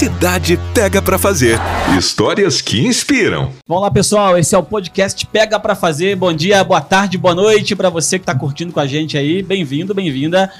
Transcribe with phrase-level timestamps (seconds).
[0.00, 1.58] Cidade Pega Pra Fazer.
[1.98, 3.52] Histórias que inspiram.
[3.68, 4.38] Vamos lá, pessoal.
[4.38, 6.16] Esse é o podcast Pega Pra Fazer.
[6.16, 9.42] Bom dia, boa tarde, boa noite para você que tá curtindo com a gente aí.
[9.42, 10.50] Bem-vindo, bem-vinda.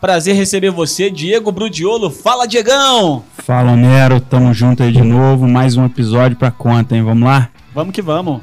[0.00, 2.10] Prazer receber você, Diego Brudiolo.
[2.10, 3.22] Fala, Diegão!
[3.38, 4.20] Fala, Nero.
[4.20, 5.46] Tamo junto aí de novo.
[5.46, 7.04] Mais um episódio pra conta, hein?
[7.04, 7.50] Vamos lá?
[7.72, 8.40] Vamos que vamos.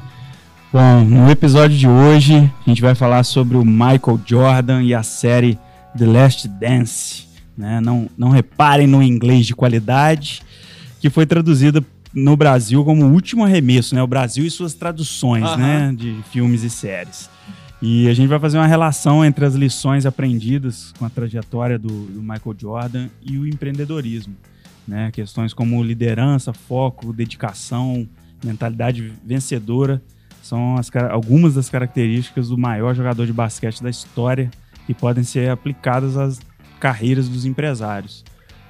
[0.72, 5.02] Bom, no episódio de hoje, a gente vai falar sobre o Michael Jordan e a
[5.02, 5.58] série
[5.98, 7.29] The Last Dance.
[7.60, 7.78] Né?
[7.80, 10.42] Não, não reparem no inglês de qualidade,
[10.98, 14.02] que foi traduzida no Brasil como o último arremesso, né?
[14.02, 15.94] O Brasil e suas traduções, né?
[15.96, 17.28] De filmes e séries.
[17.82, 22.06] E a gente vai fazer uma relação entre as lições aprendidas com a trajetória do,
[22.06, 24.34] do Michael Jordan e o empreendedorismo.
[24.88, 25.10] Né?
[25.12, 28.08] Questões como liderança, foco, dedicação,
[28.42, 30.02] mentalidade vencedora
[30.42, 34.50] são as algumas das características do maior jogador de basquete da história
[34.86, 36.40] que podem ser aplicadas às
[36.80, 38.24] carreiras dos empresários.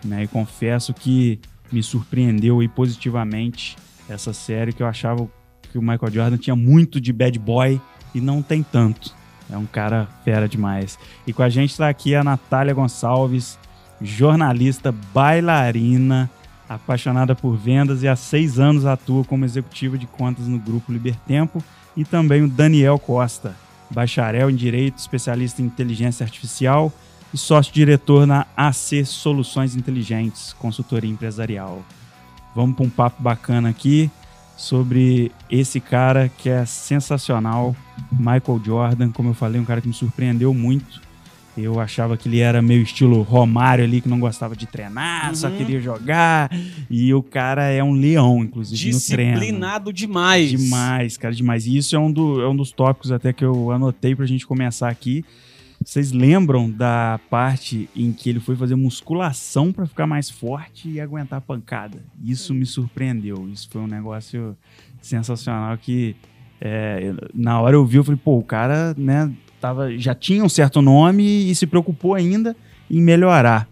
[0.05, 0.25] Né?
[0.25, 1.39] E confesso que
[1.70, 3.77] me surpreendeu aí positivamente
[4.08, 5.28] essa série que eu achava
[5.70, 7.81] que o Michael Jordan tinha muito de bad boy
[8.14, 9.14] e não tem tanto.
[9.48, 10.98] É um cara fera demais.
[11.27, 13.58] E com a gente está aqui a Natália Gonçalves,
[14.00, 16.28] jornalista, bailarina,
[16.69, 21.62] apaixonada por vendas e há seis anos atua como executiva de contas no Grupo Libertempo.
[21.97, 23.55] E também o Daniel Costa,
[23.91, 26.92] bacharel em Direito, especialista em Inteligência Artificial
[27.33, 31.83] e sócio-diretor na AC Soluções Inteligentes, consultoria empresarial.
[32.55, 34.11] Vamos para um papo bacana aqui
[34.56, 37.75] sobre esse cara que é sensacional,
[38.12, 39.11] Michael Jordan.
[39.11, 41.00] Como eu falei, um cara que me surpreendeu muito.
[41.56, 45.48] Eu achava que ele era meio estilo Romário ali, que não gostava de treinar, só
[45.48, 45.56] Uhum.
[45.56, 46.50] queria jogar.
[46.89, 49.33] E o cara é um leão, inclusive, no treino.
[49.39, 50.50] Disciplinado demais.
[50.50, 51.67] Demais, cara, demais.
[51.67, 54.47] E isso é um, do- é um dos tópicos até que eu anotei pra gente
[54.47, 55.25] começar aqui.
[55.83, 61.00] Vocês lembram da parte em que ele foi fazer musculação pra ficar mais forte e
[61.00, 62.05] aguentar a pancada?
[62.22, 63.48] Isso me surpreendeu.
[63.48, 64.56] Isso foi um negócio
[65.00, 66.15] sensacional que
[66.60, 70.49] é, na hora eu vi, eu falei, pô, o cara, né, tava, já tinha um
[70.49, 72.54] certo nome e se preocupou ainda
[72.91, 73.66] em melhorar.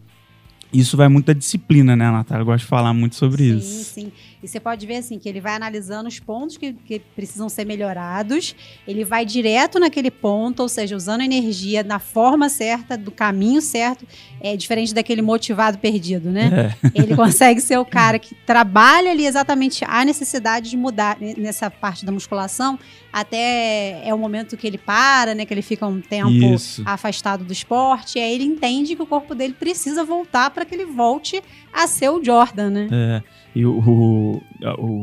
[0.72, 2.42] Isso vai muito da disciplina, né, Natália?
[2.42, 3.84] Eu gosto de falar muito sobre sim, isso.
[3.94, 4.12] Sim,
[4.42, 7.64] E você pode ver assim que ele vai analisando os pontos que, que precisam ser
[7.64, 8.54] melhorados.
[8.86, 14.06] Ele vai direto naquele ponto, ou seja, usando energia na forma certa, do caminho certo,
[14.40, 16.74] é diferente daquele motivado perdido, né?
[16.82, 16.88] É.
[16.94, 22.04] Ele consegue ser o cara que trabalha ali exatamente a necessidade de mudar nessa parte
[22.04, 22.78] da musculação,
[23.12, 25.44] até é o momento que ele para, né?
[25.44, 26.82] Que ele fica um tempo Isso.
[26.84, 30.74] afastado do esporte, e aí ele entende que o corpo dele precisa voltar para que
[30.74, 31.40] ele volte
[31.72, 32.88] a ser o Jordan, né?
[32.90, 33.22] É,
[33.54, 34.42] e o, o,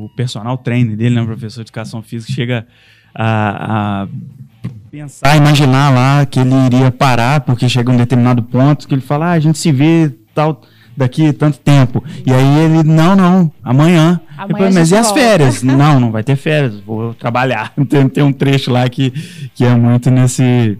[0.06, 2.68] o personal trainer dele, né, o professor de educação física, chega
[3.14, 4.08] a, a
[4.92, 9.28] pensar, imaginar lá que ele iria parar, porque chega um determinado ponto que ele fala,
[9.28, 10.62] ah, a gente se vê tal
[10.96, 12.04] daqui tanto tempo.
[12.26, 14.20] E aí ele, não, não, amanhã.
[14.38, 15.64] Amanhã Depois, mas e as volta." férias?
[15.64, 17.72] não, não vai ter férias, vou trabalhar.
[17.88, 19.12] Tem, tem um trecho lá que,
[19.54, 20.78] que é muito nesse,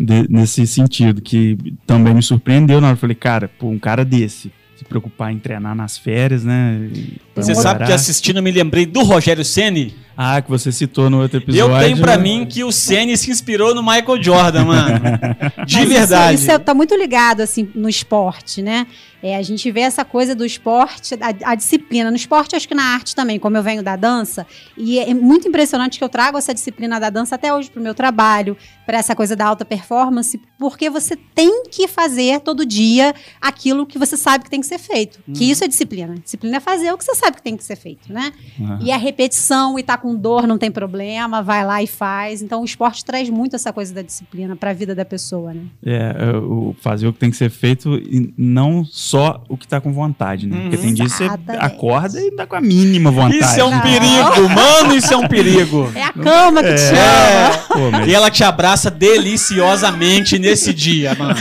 [0.00, 1.56] de- nesse sentido, que
[1.86, 2.94] também me surpreendeu na hora.
[2.96, 6.88] Eu falei, cara, pô, um cara desse, se preocupar em treinar nas férias, né?
[7.34, 7.86] Você sabe melhorar.
[7.86, 9.94] que assistindo eu me lembrei do Rogério Ceni.
[10.22, 11.74] Ah, que você citou no outro episódio.
[11.74, 15.00] Eu tenho pra mim que o Ceni se inspirou no Michael Jordan, mano.
[15.66, 16.34] De Mas verdade.
[16.34, 18.86] Isso, isso é- tá muito ligado, assim, no esporte, né?
[19.22, 22.10] É, a gente vê essa coisa do esporte, a, a disciplina.
[22.10, 24.46] No esporte, acho que na arte também, como eu venho da dança.
[24.78, 27.94] E é muito impressionante que eu trago essa disciplina da dança até hoje pro meu
[27.94, 28.56] trabalho,
[28.86, 33.98] para essa coisa da alta performance, porque você tem que fazer todo dia aquilo que
[33.98, 35.18] você sabe que tem que ser feito.
[35.34, 35.50] Que Uhum.
[35.50, 36.14] isso é disciplina.
[36.14, 38.32] Disciplina é fazer o que você sabe que tem que ser feito, né?
[38.62, 42.42] Ah, E a repetição e tá com dor não tem problema, vai lá e faz.
[42.42, 45.62] Então o esporte traz muito essa coisa da disciplina para a vida da pessoa, né?
[45.84, 49.66] É, é, o fazer o que tem que ser feito e não só o que
[49.66, 50.62] tá com vontade, né?
[50.62, 51.28] Porque tem dia que você
[51.58, 53.38] acorda e tá com a mínima vontade.
[53.38, 53.80] Isso é um Não.
[53.80, 55.90] perigo, mano, isso é um perigo.
[55.94, 57.00] É a cama que te chama.
[57.00, 57.50] É.
[57.68, 61.34] Pô, mas E ela te abraça deliciosamente nesse dia, mano.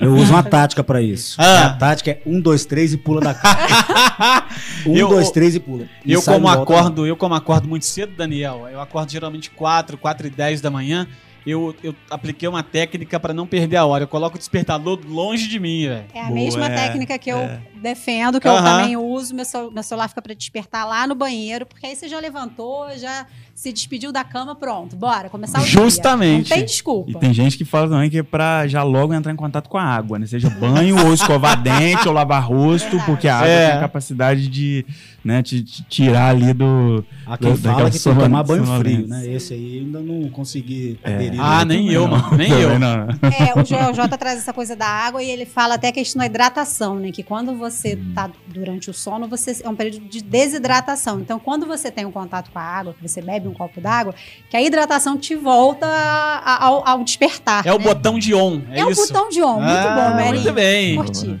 [0.00, 1.36] Eu uso uma tática pra isso.
[1.38, 1.66] Ah.
[1.66, 3.56] A tática é um, dois, três e pula da cama.
[4.86, 5.88] Um, Eu- dois, três e pula.
[6.04, 10.26] E Eu como acordo, eu como acordo muito cedo, Daniel, eu acordo geralmente 4, 4
[10.26, 11.06] e 10 da manhã.
[11.46, 14.04] Eu, eu apliquei uma técnica pra não perder a hora.
[14.04, 16.04] Eu coloco o despertador longe de mim, velho.
[16.14, 17.60] É a Boa, mesma é, técnica que eu é.
[17.84, 18.64] Defendo, que eu Aham.
[18.80, 19.32] também uso.
[19.34, 23.26] Meu, meu celular fica para despertar lá no banheiro, porque aí você já levantou, já
[23.54, 26.46] se despediu da cama, pronto, bora, começar o Justamente.
[26.46, 26.56] dia.
[26.56, 27.10] Não tem desculpa.
[27.12, 29.78] E tem gente que fala também que é pra já logo entrar em contato com
[29.78, 30.26] a água, né?
[30.26, 33.06] Seja banho, ou escovar dente, ou lavar rosto, Verdade.
[33.06, 33.66] porque a água É.
[33.68, 34.84] tem a capacidade de
[35.24, 37.04] né, te, te tirar ali do.
[37.24, 39.26] Há quem Da- fala que tem que tomar banho frio, né?
[39.28, 41.40] Esse aí ainda não consegui aderir.
[41.40, 42.24] Ah, nem eu, mano.
[42.36, 42.70] Nem eu.
[42.72, 43.06] Também não.
[43.30, 46.18] É, o Joel J traz essa coisa da água e ele fala até a questão
[46.20, 47.10] da hidratação, né?
[47.12, 47.73] Que quando você
[48.14, 51.20] tá durante o sono, você é um período de desidratação.
[51.20, 54.14] Então, quando você tem um contato com a água, que você bebe um copo d'água,
[54.48, 57.66] que a hidratação te volta a- ao, ao despertar.
[57.66, 57.84] É o né?
[57.84, 58.62] botão de on.
[58.70, 59.54] É, É o botão de on.
[59.54, 60.38] Muito Ah, bom, Mary.
[60.38, 60.96] Muito bem.
[60.96, 61.40] Curti.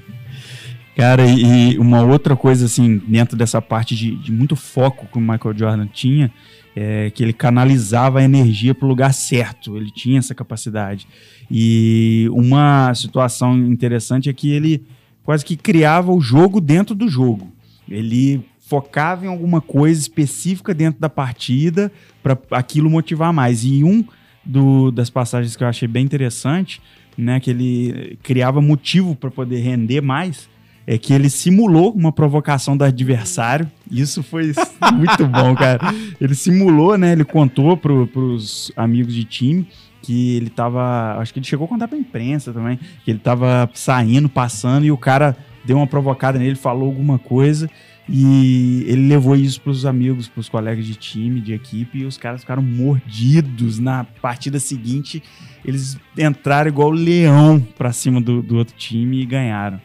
[0.96, 5.18] Cara, e e uma outra coisa, assim, dentro dessa parte de, de muito foco que
[5.18, 6.30] o Michael Jordan tinha,
[6.76, 9.76] é que ele canalizava a energia para o lugar certo.
[9.76, 11.06] Ele tinha essa capacidade.
[11.50, 14.84] E uma situação interessante é que ele
[15.24, 17.50] quase que criava o jogo dentro do jogo.
[17.88, 21.90] Ele focava em alguma coisa específica dentro da partida
[22.22, 23.64] para aquilo motivar mais.
[23.64, 24.04] E um
[24.44, 26.80] do- das passagens que eu achei bem interessante,
[27.16, 30.48] né, que ele criava motivo para poder render mais,
[30.86, 33.70] é que ele simulou uma provocação do adversário.
[33.90, 34.52] Isso foi
[34.92, 35.80] muito bom, cara.
[36.20, 37.12] Ele simulou, né?
[37.12, 39.66] Ele contou pro, pros amigos de time
[40.04, 41.16] que ele tava.
[41.18, 42.78] Acho que ele chegou a contar pra imprensa também.
[43.04, 47.70] Que ele tava saindo, passando, e o cara deu uma provocada nele, falou alguma coisa.
[48.06, 52.42] E ele levou isso pros amigos, pros colegas de time, de equipe, e os caras
[52.42, 53.78] ficaram mordidos.
[53.78, 55.22] Na partida seguinte,
[55.64, 59.80] eles entraram igual leão pra cima do, do outro time e ganharam.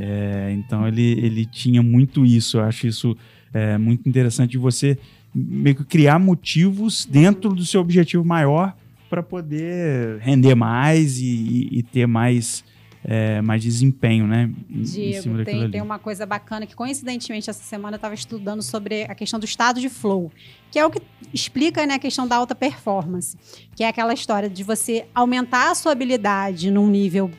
[0.00, 2.58] É, então ele, ele tinha muito isso.
[2.58, 3.16] Eu acho isso
[3.54, 4.98] é, muito interessante de você
[5.32, 8.74] meio que criar motivos dentro do seu objetivo maior
[9.10, 12.64] para poder render mais e, e- ter mais,
[13.04, 14.48] é, mais desempenho, né?
[14.70, 18.14] em- em Diego, daquilo tem, tem uma coisa bacana que, coincidentemente, essa semana eu estava
[18.14, 20.30] estudando sobre a questão do estado de flow,
[20.70, 21.02] que é o que
[21.34, 23.36] explica né, a questão da alta performance,
[23.74, 27.30] que é aquela história de você aumentar a sua habilidade num nível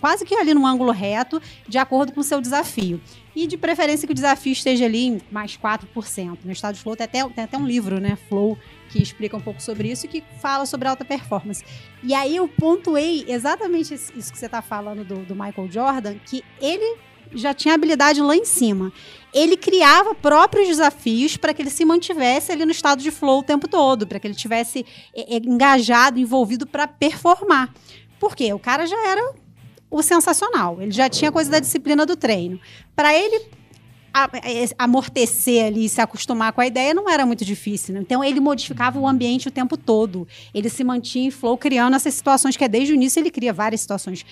[0.00, 3.00] quase que ali num ângulo reto, de acordo com o seu desafio.
[3.34, 6.38] E de preferência que o desafio esteja ali em mais 4%.
[6.44, 8.56] No estado de flow tem até, tem até um livro, né, Flow,
[8.88, 11.64] que explica um pouco sobre isso e que fala sobre alta performance.
[12.02, 16.44] E aí eu pontuei exatamente isso que você está falando do, do Michael Jordan, que
[16.60, 16.98] ele
[17.32, 18.92] já tinha habilidade lá em cima.
[19.32, 23.42] Ele criava próprios desafios para que ele se mantivesse ali no estado de flow o
[23.42, 27.72] tempo todo, para que ele tivesse é, é, engajado, envolvido para performar.
[28.18, 28.52] Por quê?
[28.52, 29.34] O cara já era
[29.90, 30.80] o sensacional.
[30.80, 32.60] Ele já tinha coisa da disciplina do treino.
[32.96, 33.46] Para ele
[34.78, 37.94] amortecer ali e se acostumar com a ideia não era muito difícil.
[37.94, 38.00] né?
[38.00, 40.26] Então ele modificava o ambiente o tempo todo.
[40.52, 43.52] Ele se mantinha em flow criando essas situações que é desde o início ele cria
[43.52, 44.24] várias situações.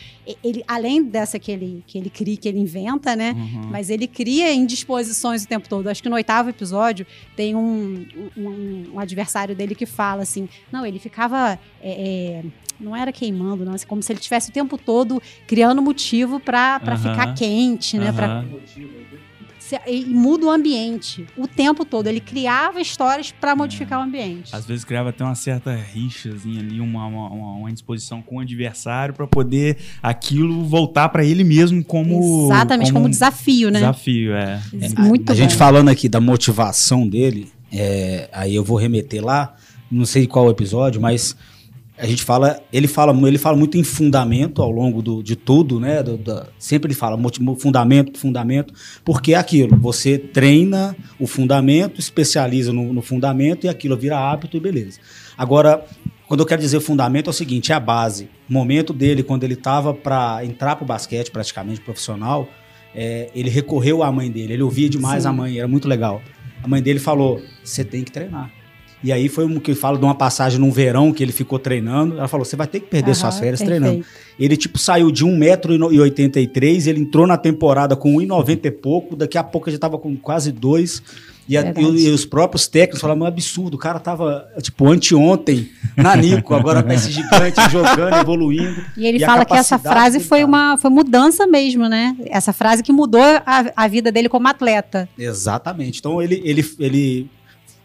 [0.43, 3.33] Ele, além dessa que ele, que ele cria, que ele inventa, né?
[3.37, 3.69] Uhum.
[3.71, 5.89] Mas ele cria indisposições o tempo todo.
[5.89, 7.07] Acho que no oitavo episódio
[7.37, 8.07] tem um,
[8.37, 11.59] um- um adversário dele que fala assim: não, ele ficava.
[11.83, 12.45] é, é,
[12.79, 16.79] não era queimando, não, assim, como se ele tivesse o tempo todo criando motivo para
[16.87, 16.97] Aham.
[16.99, 18.13] ficar quente, né?
[18.13, 18.49] Pra, Aham.
[18.67, 19.06] se-
[19.87, 22.07] e muda o ambiente o tempo todo.
[22.07, 24.55] Ele criava histórias para modificar o ambiente.
[24.55, 28.41] Às vezes criava até uma certa rixazinha ali, uma, uma, uma- uma indisposição com o
[28.41, 33.79] adversário para poder aquilo voltar para ele mesmo como Exatamente, como, um desafio, né?
[33.81, 34.61] Desafio, é.
[34.99, 35.41] Muito a bom.
[35.41, 39.55] gente falando aqui da motivação dele, é, aí eu vou remeter lá,
[39.91, 41.37] não sei qual episódio, mas
[41.99, 45.81] a gente fala, ele fala, ele fala muito em fundamento ao longo do, de tudo,
[45.81, 46.03] né?
[46.03, 47.19] do- da- sempre ele fala
[47.59, 53.97] fundamento, fundamento, porque é aquilo, você treina o fundamento, especializa no, no fundamento e aquilo
[53.97, 54.99] vira hábito e beleza.
[55.39, 55.85] Agora,
[56.29, 58.29] quando eu quero dizer fundamento é o seguinte, é a base.
[58.49, 62.49] O momento dele, quando ele estava para entrar para o basquete praticamente profissional,
[62.95, 65.29] é, ele recorreu à mãe dele, ele ouvia demais Sim.
[65.29, 66.21] a mãe, era muito legal.
[66.63, 68.51] A mãe dele falou: você tem que treinar.
[69.05, 72.17] E aí foi um que fala de uma passagem num verão que ele ficou treinando.
[72.19, 73.81] Ela falou: você vai ter que perder suas férias perfeito.
[73.83, 74.05] treinando.
[74.39, 79.45] Ele, tipo, saiu de 1,83m, ele entrou na temporada com 1,90 e pouco, daqui a
[79.45, 81.03] pouco já tava com quase 2.
[81.49, 84.89] E, a- e- e os próprios técnicos falaram, é um absurdo, o cara tava, tipo,
[84.91, 88.75] anteontem na Nico, agora tá esse gigante jogando, evoluindo.
[88.97, 90.49] E ele E fala que essa frase foi cara.
[90.49, 92.17] uma foi mudança mesmo, né?
[92.27, 95.09] Essa frase que mudou a, a vida dele como atleta.
[95.17, 96.01] Exatamente.
[96.01, 97.31] Então ele, ele, ele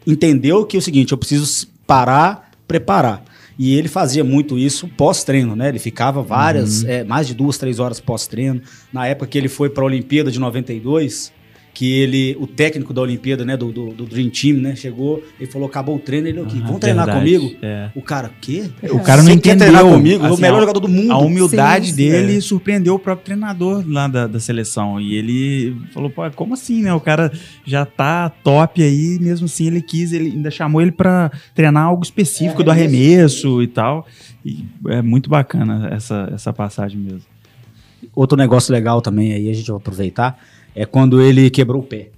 [0.05, 3.23] entendeu que é o seguinte, eu preciso parar, preparar.
[3.57, 5.69] E ele fazia muito isso pós-treino, né?
[5.69, 8.61] Ele ficava várias, é, mais de duas, três horas pós-treino.
[8.91, 11.31] Na época que ele foi para a Olimpíada de 92,
[11.73, 15.49] que ele, o técnico da Olimpíada, né, do, do, do Dream Team, né, chegou, ele
[15.49, 17.55] falou, acabou o treino, ele aqui, Ah, vamos treinar verdade, comigo?
[17.61, 17.89] é.
[17.95, 18.69] O cara, o quê?
[18.91, 19.57] O cara não Você quer entendeu.
[19.73, 20.23] treinar comigo?
[20.23, 21.11] o assim, melhor a- jogador do mundo.
[21.11, 21.97] A humildade Sim, sim.
[21.97, 22.41] dele É.
[22.41, 24.99] surpreendeu o próprio treinador lá da, da seleção.
[24.99, 26.93] E ele falou, pô, como assim, né?
[26.93, 27.31] O cara
[27.65, 32.03] já tá top aí, mesmo assim ele quis, ele ainda chamou ele pra treinar algo
[32.03, 34.05] específico do arremesso e tal.
[34.45, 37.21] E é muito bacana essa, essa passagem mesmo.
[38.15, 40.37] Outro negócio legal também aí, a gente vai aproveitar,
[40.75, 42.09] é quando ele quebrou o pé.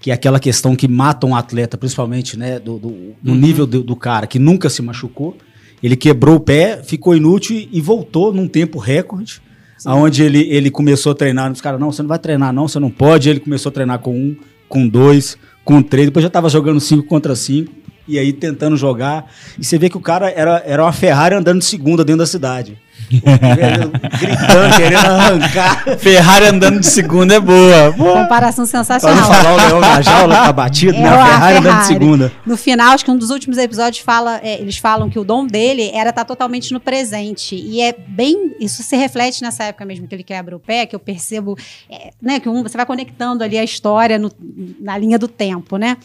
[0.00, 3.38] Que é aquela questão que mata um atleta, principalmente, né, do, do- no Uhum.
[3.38, 5.36] nível do, do cara, que nunca se machucou.
[5.82, 9.40] Ele quebrou o pé, ficou inútil e voltou num tempo recorde.
[9.84, 12.78] Onde ele, ele começou a treinar, os caras, não, você não vai treinar, não, você
[12.78, 13.28] não pode.
[13.28, 14.36] Ele começou a treinar com um,
[14.68, 17.70] com dois, com três, depois já tava jogando cinco contra cinco,
[18.08, 19.30] e aí tentando jogar.
[19.58, 22.26] E você vê que o cara era, era uma Ferrari andando de segunda dentro da
[22.26, 22.78] cidade.
[23.10, 25.98] Gritando, querendo arrancar.
[25.98, 27.92] Ferrari andando de segunda é boa.
[27.92, 29.24] Comparação Pra não sensacional.
[29.24, 31.08] falar o leão na jaula, tá batido, É né?
[31.08, 31.86] A uma Ferrari andando de Ferrari.
[32.04, 32.32] segunda.
[32.44, 35.46] No final, acho que um dos últimos episódios fala, é, eles falam que o dom
[35.46, 37.54] dele era estar totalmente no presente.
[37.54, 38.54] E é bem.
[38.60, 41.56] Isso se reflete nessa época mesmo que ele quebra o pé, que eu percebo,
[41.90, 42.40] é, né?
[42.40, 44.32] Que um, você vai conectando ali a história no-
[44.80, 45.96] na linha do tempo, né?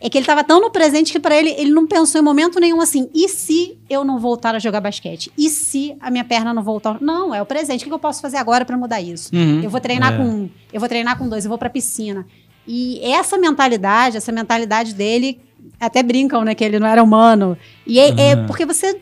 [0.00, 2.60] É que ele estava tão no presente que para ele, ele não pensou em momento
[2.60, 5.32] nenhum assim, e se eu não voltar a jogar basquete?
[5.38, 6.98] E se a minha perna não voltar?
[7.00, 7.84] Não, é o presente.
[7.84, 9.34] O que eu posso fazer agora para mudar isso?
[9.34, 9.62] Uhum.
[9.62, 10.16] Eu vou treinar É.
[10.18, 12.26] com um, eu vou treinar com dois, eu vou pra piscina.
[12.68, 15.40] E essa mentalidade, essa mentalidade dele,
[15.80, 17.56] até brincam, né, que ele não era humano.
[17.86, 18.46] E é, é Uhum.
[18.46, 19.00] porque você.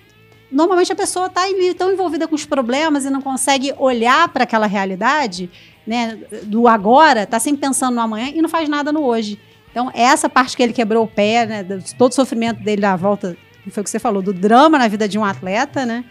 [0.50, 4.44] Normalmente a pessoa tá ali tão envolvida com os problemas e não consegue olhar para
[4.44, 5.50] aquela realidade,
[5.84, 9.40] né, do agora, tá sempre pensando no amanhã e não faz nada no hoje.
[9.74, 12.94] Então, essa parte que ele quebrou o pé, né, do- todo o sofrimento dele da
[12.94, 16.04] volta, que foi o que você falou, do drama na vida de um atleta, né?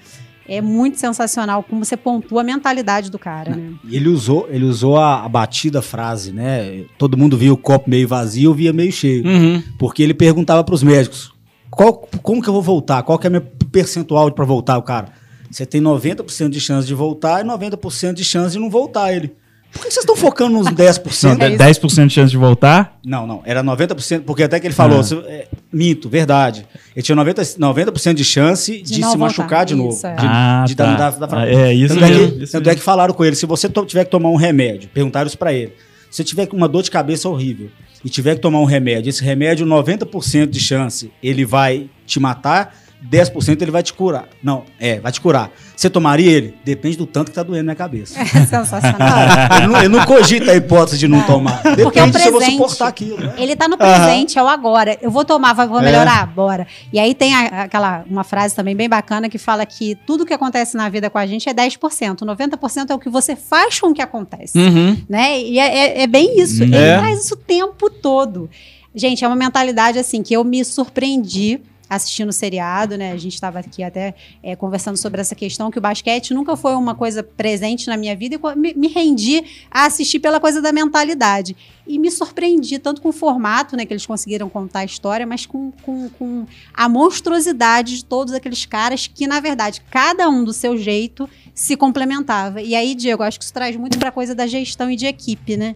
[0.46, 3.72] É muito sensacional como você pontua a mentalidade do cara, né?
[3.88, 6.84] E ele usou, ele usou a, a batida frase, né?
[6.98, 9.26] Todo mundo via o copo meio vazio, eu via meio cheio.
[9.26, 9.64] Uhum.
[9.80, 11.32] Porque ele perguntava pros médicos:
[11.72, 13.02] qual, como que eu vou voltar?
[13.04, 13.42] Qual que é o meu
[13.72, 14.78] percentual para voltar?
[14.78, 15.08] O cara,
[15.50, 19.14] você tem 90% de chance de voltar e 90% de chance de não voltar.
[19.14, 19.34] Ele,
[19.74, 21.38] por que vocês estão focando nos 10%?
[21.38, 21.82] Não, É isso.
[21.88, 22.98] 10% de chance de voltar?
[23.06, 25.04] Não, não, era 90%, porque até que ele falou, Ah.
[25.04, 26.66] se- é, minto, verdade.
[26.96, 29.18] Ele tinha 90%, 90 de chance de, De se voltar.
[29.18, 29.90] machucar de novo.
[29.96, 30.16] Isso, é.
[30.16, 30.86] De, Ah, de tá.
[30.96, 32.80] dar- dar- dar- Ah, é, isso tanto, é mesmo, que, isso tanto é mesmo.
[32.80, 35.74] que falaram com ele, se você tiver que tomar um remédio, perguntaram isso pra ele.
[36.10, 37.70] Se você tiver com uma dor de cabeça horrível
[38.06, 42.76] e tiver que tomar um remédio, esse remédio, 90% de chance, ele vai te matar,
[43.12, 44.28] 10% ele vai te curar.
[44.42, 45.52] Não, é, vai te curar.
[45.76, 46.56] Você tomaria ele?
[46.64, 48.20] Depende do tanto que tá doendo na cabeça.
[48.20, 49.10] É sensacional.
[49.58, 51.62] ele, não, ele não cogita a hipótese de não tomar.
[51.62, 52.58] Porque é o Depende se eu vou presente.
[52.62, 53.18] suportar aquilo.
[53.20, 53.34] né?
[53.38, 54.98] Ele tá no presente, é o agora.
[55.02, 55.84] Eu vou tomar, vou É.
[55.84, 56.26] melhorar?
[56.28, 56.66] Bora.
[56.92, 60.34] E aí tem a- aquela uma frase também bem bacana que fala que tudo que
[60.34, 62.24] acontece na vida com a gente é 10%.
[62.26, 64.58] 90% é o que você faz com o que acontece.
[64.58, 64.98] Uhum.
[65.10, 65.40] Né?
[65.42, 66.64] E é, é- é bem isso.
[66.64, 66.98] Ele É.
[66.98, 68.50] traz isso o tempo todo.
[68.96, 71.60] Gente, é uma mentalidade assim que eu me surpreendi
[71.96, 73.12] assistindo o seriado, né?
[73.12, 76.76] A gente estava aqui até é, conversando sobre essa questão que o basquete nunca foi
[76.76, 81.56] uma coisa presente na minha vida e me rendi a assistir pela coisa da mentalidade.
[81.86, 85.46] E me surpreendi tanto com o formato, né, que eles conseguiram contar a história, mas
[85.46, 90.54] com, com, com a monstruosidade de todos aqueles caras que, na verdade, cada um do
[90.54, 92.62] seu jeito se complementava.
[92.62, 95.06] E aí, Diego, acho que isso traz muito para a coisa da gestão e de
[95.06, 95.76] equipe, né?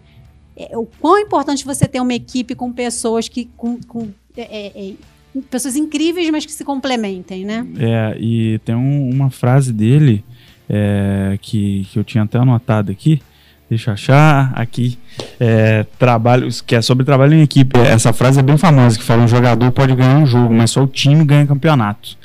[0.55, 4.89] É, o quão importante você ter uma equipe com pessoas que com, com é, é,
[4.89, 4.93] é,
[5.41, 7.65] pessoas incríveis, mas que se complementem, né?
[7.79, 10.23] É, e tem um- uma frase dele
[10.69, 13.21] é, que, que eu tinha até anotado aqui.
[13.69, 14.97] Deixa eu achar aqui.
[15.39, 17.77] É, trabalho, que é sobre trabalho em equipe.
[17.79, 20.83] Essa frase é bem famosa, que fala um jogador pode ganhar um jogo, mas só
[20.83, 22.17] o time ganha campeonato.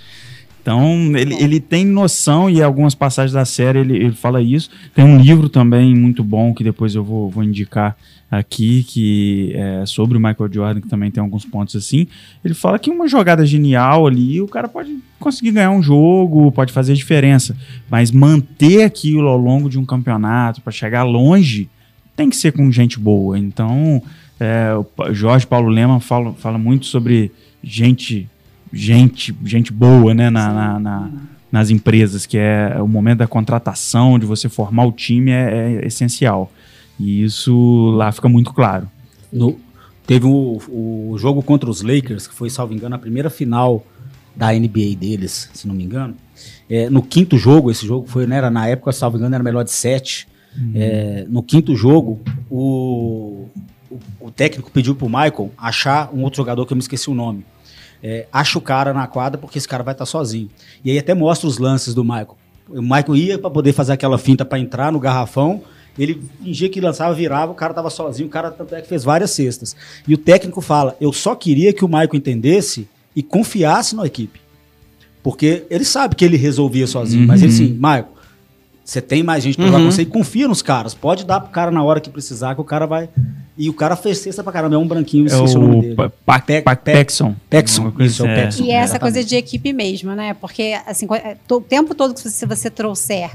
[0.63, 4.71] Então, ele, ele tem noção, e algumas passagens da série ele, ele fala isso.
[4.95, 7.97] Tem um livro também muito bom, que depois eu vou, vou indicar
[8.31, 12.07] aqui, que é sobre o Michael Jordan, que também tem alguns pontos assim.
[12.45, 16.73] Ele fala que uma jogada genial ali, o cara pode conseguir ganhar um jogo, pode
[16.73, 17.57] fazer diferença.
[17.91, 21.69] Mas manter aquilo ao longo de um campeonato, para chegar longe,
[22.15, 23.37] tem que ser com gente boa.
[23.37, 24.01] Então,
[24.39, 28.29] é, o Jorge Paulo Lema fala, fala muito sobre gente
[28.73, 31.11] gente, gente boa, né, na, na- na-
[31.51, 35.87] nas empresas, que é o momento da contratação, de você formar o time é, é
[35.87, 36.51] essencial.
[36.99, 38.89] E isso lá fica muito claro.
[39.33, 39.59] No-
[40.07, 43.85] teve o, o jogo contra os Lakers, que foi, salvo engano, a primeira final
[44.35, 46.15] da NBA deles, se não me engano.
[46.71, 49.63] É, no quinto jogo, esse jogo foi, né, era, na época, salvo engano, era melhor
[49.63, 50.27] de sete.
[50.75, 53.47] É, no quinto jogo, o,
[53.91, 57.15] o, o técnico pediu pro Michael achar um outro jogador que eu me esqueci o
[57.15, 57.45] nome.
[58.03, 60.51] É, acha o cara na quadra porque esse cara vai estar sozinho.
[60.85, 62.37] E aí até mostra os lances do Michael.
[62.69, 65.63] O Michael ia para poder fazer aquela finta para entrar no garrafão
[65.99, 69.05] Ele fingia que lançava, virava, o cara tava sozinho, o cara tanto é que fez
[69.05, 69.77] várias cestas.
[70.09, 74.41] E o técnico fala: eu só queria que o Maicon entendesse e confiasse na equipe.
[75.23, 78.11] Porque ele sabe que ele resolvia sozinho, mas ele assim, Maicon,
[78.85, 79.91] você tem mais gente pra Uhum.
[79.91, 80.93] você e confia nos caras.
[80.95, 83.09] Pode dar pro cara na hora que precisar, que o cara vai.
[83.57, 85.81] E o cara fez cesta pra caramba, é um branquinho, É esqueci o nome o
[85.83, 85.95] dele.
[85.95, 86.63] Pa- Pa- Pe-
[88.07, 88.65] isso, é o assim, Paxson.
[88.65, 90.35] E é essa coisa de equipe mesmo, né?
[90.35, 93.31] Porque, assim, é, o tempo todo que você, se você trouxer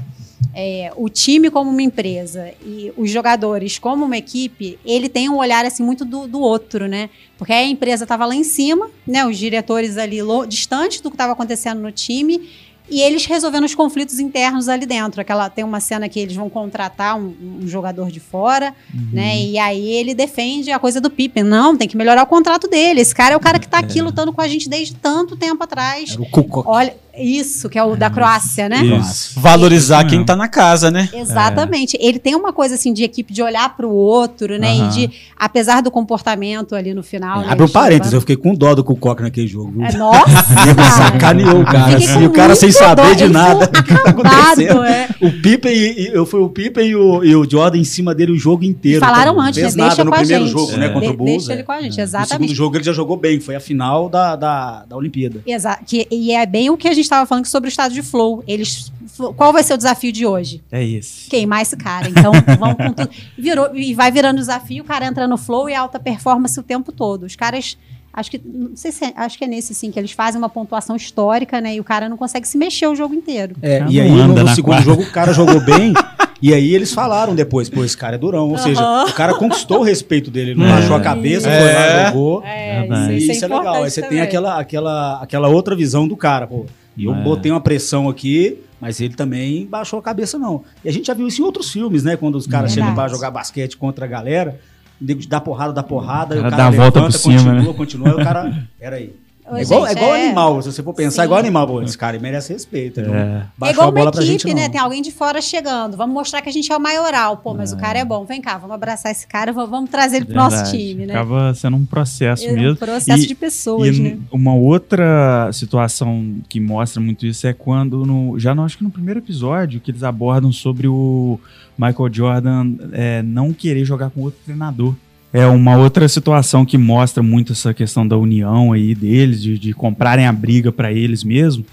[0.54, 5.36] é, o time como uma empresa e os jogadores como uma equipe, ele tem um
[5.36, 7.10] olhar, assim, muito do, do outro, né?
[7.38, 9.24] Porque a empresa estava lá em cima, né?
[9.24, 12.48] Os diretores ali distantes do que estava acontecendo no time
[12.90, 15.20] e eles resolvendo os conflitos internos ali dentro.
[15.20, 19.08] Aquela, tem uma cena que eles vão contratar um, um jogador de fora, Uhum.
[19.12, 19.38] né?
[19.40, 21.42] E aí ele defende a coisa do Pippen.
[21.42, 23.00] Não, tem que melhorar o contrato dele.
[23.00, 25.62] Esse cara é o cara que tá aqui lutando com a gente desde tanto tempo
[25.62, 26.10] atrás.
[26.12, 26.66] Era o Kukoc.
[26.66, 28.82] Olha, isso, que é o da Croácia, né?
[28.84, 29.38] Isso.
[29.40, 31.08] Valorizar Isso quem tá na casa, né?
[31.12, 31.96] Exatamente.
[32.00, 34.72] Ele tem uma coisa assim de equipe de olhar pro outro, né?
[34.72, 34.86] Aham.
[34.86, 37.40] E de, apesar do comportamento ali no final.
[37.40, 39.82] né, Abre um eles parênteses, eu fiquei com dó do Kukoc naquele jogo.
[39.84, 40.28] É, nossa!
[40.68, 41.96] Ele sacaneou o cara.
[41.96, 43.12] Assim, o cara sem saber dó.
[43.14, 43.66] de Eles nada.
[43.68, 45.08] tá acabado, é.
[45.20, 48.14] O Pippen e, e- eu fui o Pippen e o, e o Jordan em cima
[48.14, 49.00] dele o jogo inteiro.
[49.00, 49.82] Falaram Então, antes, né?
[49.82, 50.52] nada Deixa no com a primeiro gente.
[50.52, 50.86] jogo, né?
[50.86, 50.88] É.
[50.90, 51.30] Contra o Bulls.
[51.46, 51.54] deixa é.
[51.56, 52.54] ele com a gente, No segundo exatamente.
[52.54, 55.42] jogo ele já jogou bem, foi a final da, da, da Olimpíada.
[55.46, 55.84] Exato.
[56.10, 58.42] E é bem o que a gente estava falando sobre o estado de flow.
[58.46, 58.92] Eles,
[59.36, 60.62] qual vai ser o desafio de hoje?
[60.70, 61.28] É esse.
[61.28, 62.08] Queimar esse cara.
[62.08, 63.10] Então, vamos com tudo.
[63.36, 66.92] Virou, e vai virando desafio, o cara entra no flow e alta performance o tempo
[66.92, 67.24] todo.
[67.24, 67.76] Os caras.
[68.12, 68.40] Acho que.
[68.44, 71.60] Não sei se é- acho que é nesse, sim, que eles fazem uma pontuação histórica,
[71.60, 71.74] né?
[71.74, 73.54] E o cara não consegue se mexer o jogo inteiro.
[73.62, 74.84] É, e aí no, no segundo quadra.
[74.84, 75.92] jogo o cara jogou bem.
[76.40, 78.48] E aí eles falaram depois, pô, esse cara é durão.
[78.50, 80.52] Ou seja, o cara conquistou o respeito dele.
[80.52, 80.70] Ele não É.
[80.74, 82.06] baixou a cabeça, foi lá, É.
[82.06, 82.44] jogou.
[82.44, 83.12] É, Verdade.
[83.14, 83.82] E isso é legal.
[83.82, 86.64] Aí você tem aquela, aquela, aquela outra visão do cara, pô.
[86.98, 87.22] E eu É.
[87.22, 90.64] botei uma pressão aqui, mas ele também baixou a cabeça, não.
[90.84, 92.16] E a gente já viu isso em outros filmes, né?
[92.16, 94.60] Quando os caras chegam pra jogar basquete contra a galera,
[95.00, 97.12] o nego dá porrada, dá porrada, e o cara cara dá a volta levanta, por
[97.12, 97.72] cima, continua, né?
[97.74, 98.68] continua, e o cara.
[98.78, 99.14] Peraí.
[99.50, 101.26] Ô, É igual, é gente, igual é- animal, se você for pensar, é Sim.
[101.26, 101.82] igual animal, pô.
[101.82, 103.00] Esse cara merece respeito.
[103.00, 103.46] não É.
[103.62, 104.64] É igual a bola uma equipe, gente, né?
[104.64, 104.70] não.
[104.70, 105.96] Tem alguém de fora chegando.
[105.96, 107.36] Vamos mostrar que a gente é o maioral.
[107.38, 108.24] Pô, mas o cara é bom.
[108.24, 110.78] Vem cá, vamos abraçar esse cara, vamos- trazer ele pro nosso Verdade.
[110.78, 111.14] time, né?
[111.14, 112.76] Acaba sendo um processo É um mesmo.
[112.76, 114.18] processo E- de pessoas, e né?
[114.30, 118.90] uma outra situação que mostra muito isso é quando, no, já no, acho que no
[118.90, 121.38] primeiro episódio, que eles abordam sobre o
[121.78, 124.94] Michael Jordan é, não querer jogar com outro treinador.
[125.32, 129.72] É uma outra situação que mostra muito essa questão da união aí deles, de, de
[129.74, 131.64] comprarem a briga para eles mesmo.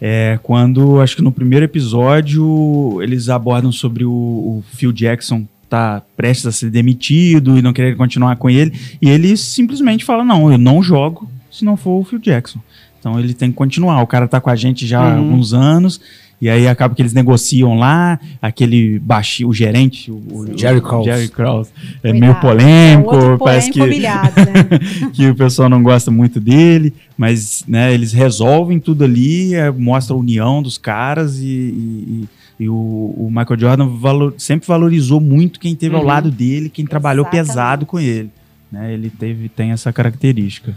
[0.00, 6.02] É quando, acho que no primeiro episódio, eles abordam sobre o, o Phil Jackson tá
[6.16, 8.72] prestes a ser demitido e não querer continuar com ele.
[9.00, 12.58] E ele simplesmente fala: Não, eu não jogo se não for o Phil Jackson.
[12.98, 14.02] Então ele tem que continuar.
[14.02, 15.18] O cara tá com a gente já há Uhum.
[15.18, 16.00] alguns anos.
[16.40, 21.04] E aí acaba que eles negociam lá, aquele baixinho, o gerente, o, o- Jerry Krause.
[21.10, 21.70] Jerry Krause,
[22.02, 22.18] é Cuidado.
[22.20, 24.22] meio É polêmico, outro parece que, né?
[25.12, 30.14] que o pessoal não gosta muito dele, mas né, eles resolvem tudo ali, é, mostra
[30.14, 32.28] a união dos caras e, e-
[32.60, 36.06] e o, o Michael Jordan valor- sempre valorizou muito quem esteve ao Uhum.
[36.06, 37.46] lado dele, quem trabalhou Exatamente.
[37.48, 38.30] pesado com ele.
[38.72, 40.74] Né, ele teve, tem essa característica.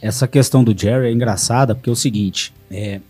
[0.00, 3.00] Essa questão do Jerry é engraçada porque é o seguinte, é,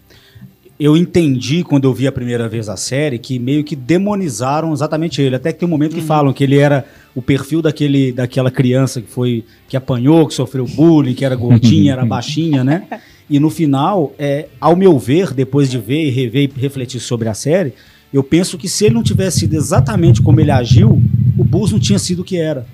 [0.78, 5.22] eu entendi quando eu vi a primeira vez a série que meio que demonizaram exatamente
[5.22, 5.36] ele.
[5.36, 6.84] Até que tem um momento que falam que ele era
[7.14, 11.92] o perfil daquele, daquela criança que foi que apanhou, que sofreu bullying, que era gordinha,
[11.92, 12.88] era baixinha, né?
[13.30, 17.28] E no final, é, ao meu ver, depois de ver e rever e refletir sobre
[17.28, 17.72] a série,
[18.12, 21.00] eu penso que se ele não tivesse sido exatamente como ele agiu,
[21.38, 22.66] o Bulls não tinha sido o que era.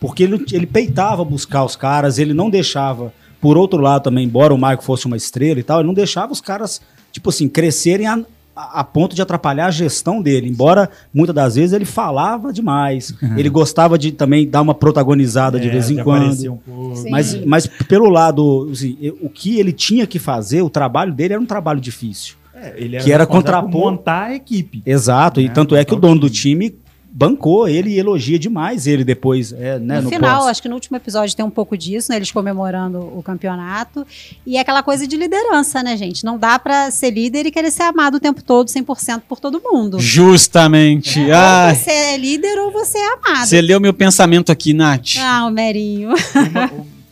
[0.00, 3.12] Porque ele, ele peitava buscar os caras, ele não deixava.
[3.40, 6.32] Por outro lado, também, embora o Michael fosse uma estrela e tal, ele não deixava
[6.32, 6.80] os caras,
[7.12, 8.18] tipo assim, crescerem a,
[8.56, 10.48] a- a ponto de atrapalhar a gestão dele.
[10.48, 13.14] Embora muitas das vezes ele falava demais.
[13.36, 16.60] Ele gostava de também dar uma protagonizada de É, vez em de quando.
[16.66, 16.94] um.
[16.96, 17.10] Sim.
[17.10, 21.42] Mas, mas pelo lado, assim, o que ele tinha que fazer, o trabalho dele era
[21.42, 22.34] um trabalho difícil.
[22.60, 24.82] É, ele que era contrapor- montar a equipe.
[24.84, 26.74] Exato, e Né, tanto é que o dono do time
[27.18, 30.46] bancou ele e elogia demais ele depois, é, né, no, no final, pós.
[30.50, 32.16] acho que no último episódio tem um pouco disso, né?
[32.16, 34.06] Eles comemorando o campeonato.
[34.46, 36.24] E é aquela coisa de liderança, né, gente?
[36.24, 39.60] Não dá pra ser líder e querer ser amado o tempo todo, 100% por todo
[39.60, 39.98] mundo.
[39.98, 41.18] Justamente.
[41.18, 43.46] Ou Ai, você é líder ou você é amado.
[43.48, 45.16] você leu meu pensamento aqui, Nath.
[45.18, 46.10] Ah, o Merinho.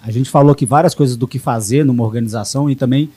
[0.01, 3.11] A gente falou aqui várias coisas do que fazer numa organização e também,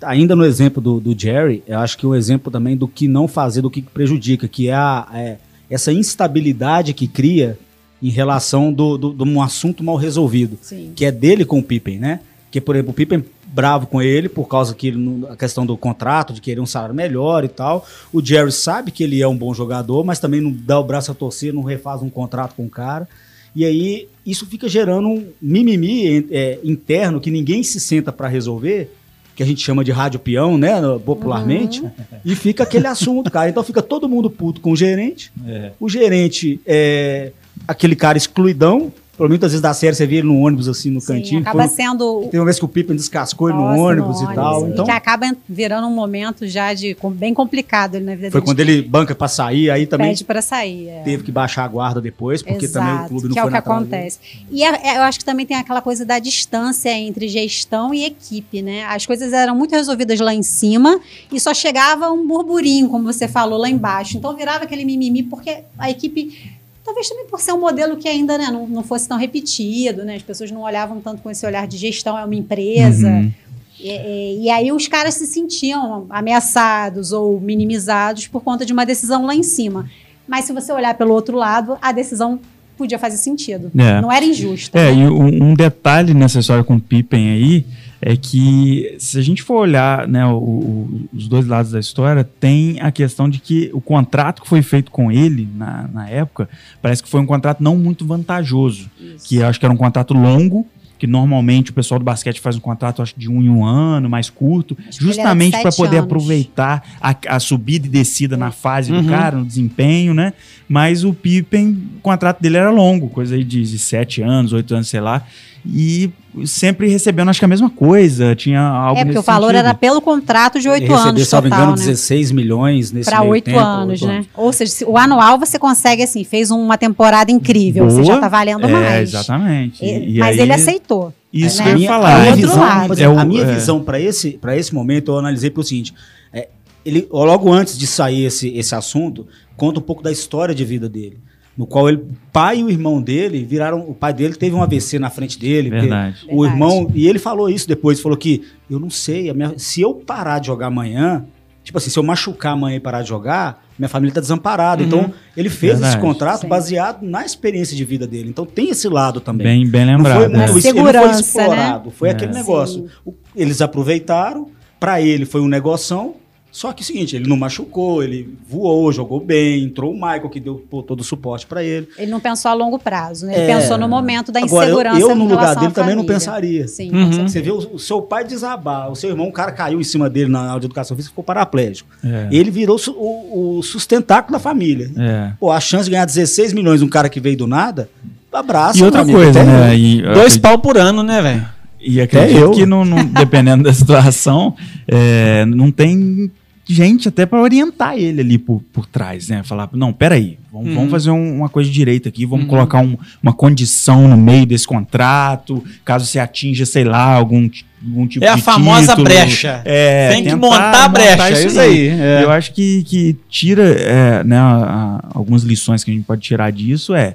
[0.00, 3.26] ainda no exemplo do, do Jerry, eu acho que um exemplo também do que não
[3.26, 5.36] fazer, do que prejudica, que é, a- é
[5.70, 7.58] essa instabilidade que cria
[8.02, 10.92] em relação do, do, de um assunto mal resolvido, Sim.
[10.94, 12.20] que é dele com o Pippen, né?
[12.50, 15.76] Que, por exemplo, o Pippen bravo com ele por causa que ele, a questão do
[15.76, 17.86] contrato, de querer um salário melhor e tal.
[18.12, 21.10] O Jerry sabe que ele é um bom jogador, mas também não dá o braço
[21.10, 23.08] a torcer, não refaz um contrato com o cara.
[23.54, 28.94] E aí isso fica gerando um mimimi é, interno que ninguém se senta para resolver,
[29.38, 30.72] que a gente chama de rádio peão, né,
[31.06, 31.80] popularmente,
[32.24, 33.48] e fica aquele assunto, cara.
[33.48, 35.30] Então fica todo mundo puto com o gerente.
[35.78, 37.30] O gerente é
[37.66, 38.92] aquele cara excluidão.
[39.18, 41.40] Por muitas vezes da série você vê ele no ônibus assim no Sim, cantinho.
[41.40, 44.34] acaba Foi- sendo Tem uma vez que o Pippen descascou ele no Nossa, ônibus, e
[44.34, 44.54] tal.
[44.58, 44.72] ônibus.
[44.74, 48.60] Então que acaba virando um momento já de bem complicado ali na vida foi quando
[48.60, 50.88] ele banca pra sair, aí também pede para sair.
[50.88, 51.02] é.
[51.02, 53.48] teve que baixar a guarda depois, porque também o Exato, clube não que é foi
[53.50, 54.18] o que acontece.
[54.52, 58.04] E é- é- eu acho que também tem aquela coisa da distância entre gestão e
[58.04, 58.84] equipe, né?
[58.84, 61.00] As coisas eram muito resolvidas lá em cima
[61.32, 64.16] e só chegava um burburinho, como você falou, lá embaixo.
[64.16, 66.56] Então virava aquele mimimi, porque a equipe.
[66.88, 70.16] Talvez também por ser um modelo que ainda né, não, não fosse tão repetido, né?
[70.16, 73.10] As pessoas não olhavam tanto com esse olhar de gestão, é uma empresa.
[73.10, 73.30] Uhum.
[73.78, 79.26] E, e- aí os caras se sentiam ameaçados ou minimizados por conta de uma decisão
[79.26, 79.86] lá em cima.
[80.26, 82.40] Mas se você olhar pelo outro lado, a decisão
[82.74, 83.70] podia fazer sentido.
[83.76, 84.00] É.
[84.00, 84.78] Não era injusta.
[84.78, 85.02] É, né?
[85.02, 87.66] e um, um detalhe nessa história com o Pippen aí
[88.00, 92.22] é que se a gente for olhar né, o- o- os dois lados da história,
[92.22, 96.48] tem a questão de que o contrato que foi feito com ele na, na época
[96.80, 98.88] parece que foi um contrato não muito vantajoso.
[99.24, 102.56] Que eu acho que era um contrato longo, que normalmente o pessoal do basquete faz
[102.56, 105.98] um contrato acho, de um em um ano, mais curto, Acho que justamente para poder
[105.98, 106.04] anos.
[106.06, 109.02] aproveitar a, a subida e descida na fase Uhum.
[109.02, 110.32] do cara, no desempenho, né?
[110.68, 114.74] Mas o Pippen, o contrato dele era longo, coisa aí de, de sete anos, oito
[114.74, 115.24] anos, sei lá.
[115.70, 116.10] E
[116.46, 118.34] sempre recebendo, acho que a mesma coisa.
[118.34, 119.58] Tinha algo É, porque o valor sentido.
[119.58, 121.84] era pelo contrato de oito anos se não me total, engano, né?
[121.86, 124.24] 16 milhões nesse Para oito anos, né?
[124.34, 128.14] Ou seja, se- o anual você consegue assim, fez uma temporada incrível, você Boa.
[128.14, 129.08] já tá valendo É, mais.
[129.10, 129.84] exatamente.
[129.84, 131.12] E- E mas aí- ele aceitou.
[131.30, 131.64] Isso né?
[131.64, 132.08] que eu A ia minha, falar.
[132.08, 132.64] a minha É outro visão,
[133.04, 133.54] É o- a minha é.
[133.54, 135.92] visão para esse, pra esse momento, eu analisei pelo seguinte:
[136.32, 136.48] é,
[136.86, 140.88] ele, logo antes de sair esse, esse assunto, conta um pouco da história de vida
[140.88, 141.18] dele.
[141.58, 143.80] No qual ele, o pai e o irmão dele viraram.
[143.80, 145.70] O pai dele teve um AVC na frente dele.
[145.70, 146.18] Verdade.
[146.30, 146.52] O Verdade.
[146.54, 146.88] irmão.
[146.94, 150.38] E ele falou isso depois, falou que eu não sei, a minha- se eu parar
[150.38, 151.24] de jogar amanhã,
[151.64, 154.84] tipo assim, se eu machucar amanhã e parar de jogar, minha família tá desamparada.
[154.84, 156.00] Então, ele fez esse Verdade.
[156.00, 156.48] contrato Sim.
[156.48, 158.28] baseado na experiência de vida dele.
[158.28, 159.44] Então tem esse lado também.
[159.46, 160.16] Bem, bem Não lembrado.
[160.16, 160.28] foi né?
[160.28, 162.12] muito, Na ele não foi segurança, explorado, foi É.
[162.12, 162.86] aquele negócio.
[163.04, 166.14] O- Eles aproveitaram, pra ele foi um negoção,
[166.50, 170.28] só que é o seguinte, ele não machucou, ele voou, jogou bem, entrou o Michael
[170.30, 171.88] que deu pô, todo o suporte pra ele.
[171.98, 173.34] Ele não pensou a longo prazo, né?
[173.34, 173.56] Ele É.
[173.56, 176.66] pensou no momento da Agora, eu, insegurança eu em no lugar dele também não pensaria.
[176.66, 177.28] Sim, Uhum.
[177.28, 180.08] Você vê o, o seu pai desabar, o seu irmão, um cara caiu em cima
[180.10, 181.88] dele na aula de educação física e ficou paraplégico.
[182.04, 182.28] É.
[182.32, 184.90] Ele virou su- o, o sustentáculo da família.
[184.98, 185.32] É.
[185.38, 187.88] Pô, a chance de ganhar 16 milhões de um cara que veio do nada,
[188.32, 188.78] abraça.
[188.78, 189.44] E outra amigo, coisa, eu.
[189.46, 189.76] né?
[189.76, 191.57] E, Dois acredito- pau por ano, né, velho?
[191.80, 192.50] E acredito eu.
[192.50, 194.54] que, não, não- dependendo da situação,
[194.86, 196.30] é, não tem
[196.70, 199.42] gente até para orientar ele ali por, por trás, né?
[199.42, 200.74] Falar, não, peraí, vamos, Uhum.
[200.74, 202.50] vamos fazer um- uma coisa direita aqui, vamos Uhum.
[202.50, 207.48] colocar um- uma condição no meio desse contrato, caso você atinja, sei lá, algum,
[207.82, 209.04] algum tipo É a de famosa título.
[209.04, 209.62] brecha.
[209.64, 211.88] É, Tem que montar a brecha, é isso aí.
[211.88, 212.20] é.
[212.22, 216.20] Eu acho que, que tira, é, né, a- a- algumas lições que a gente pode
[216.20, 217.14] tirar disso é,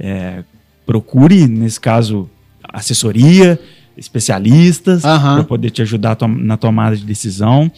[0.00, 0.42] é,
[0.86, 2.30] procure, nesse caso,
[2.72, 3.58] assessoria,
[3.96, 5.34] especialistas, Aham.
[5.36, 7.70] para poder te ajudar a tom- na tomada de decisão.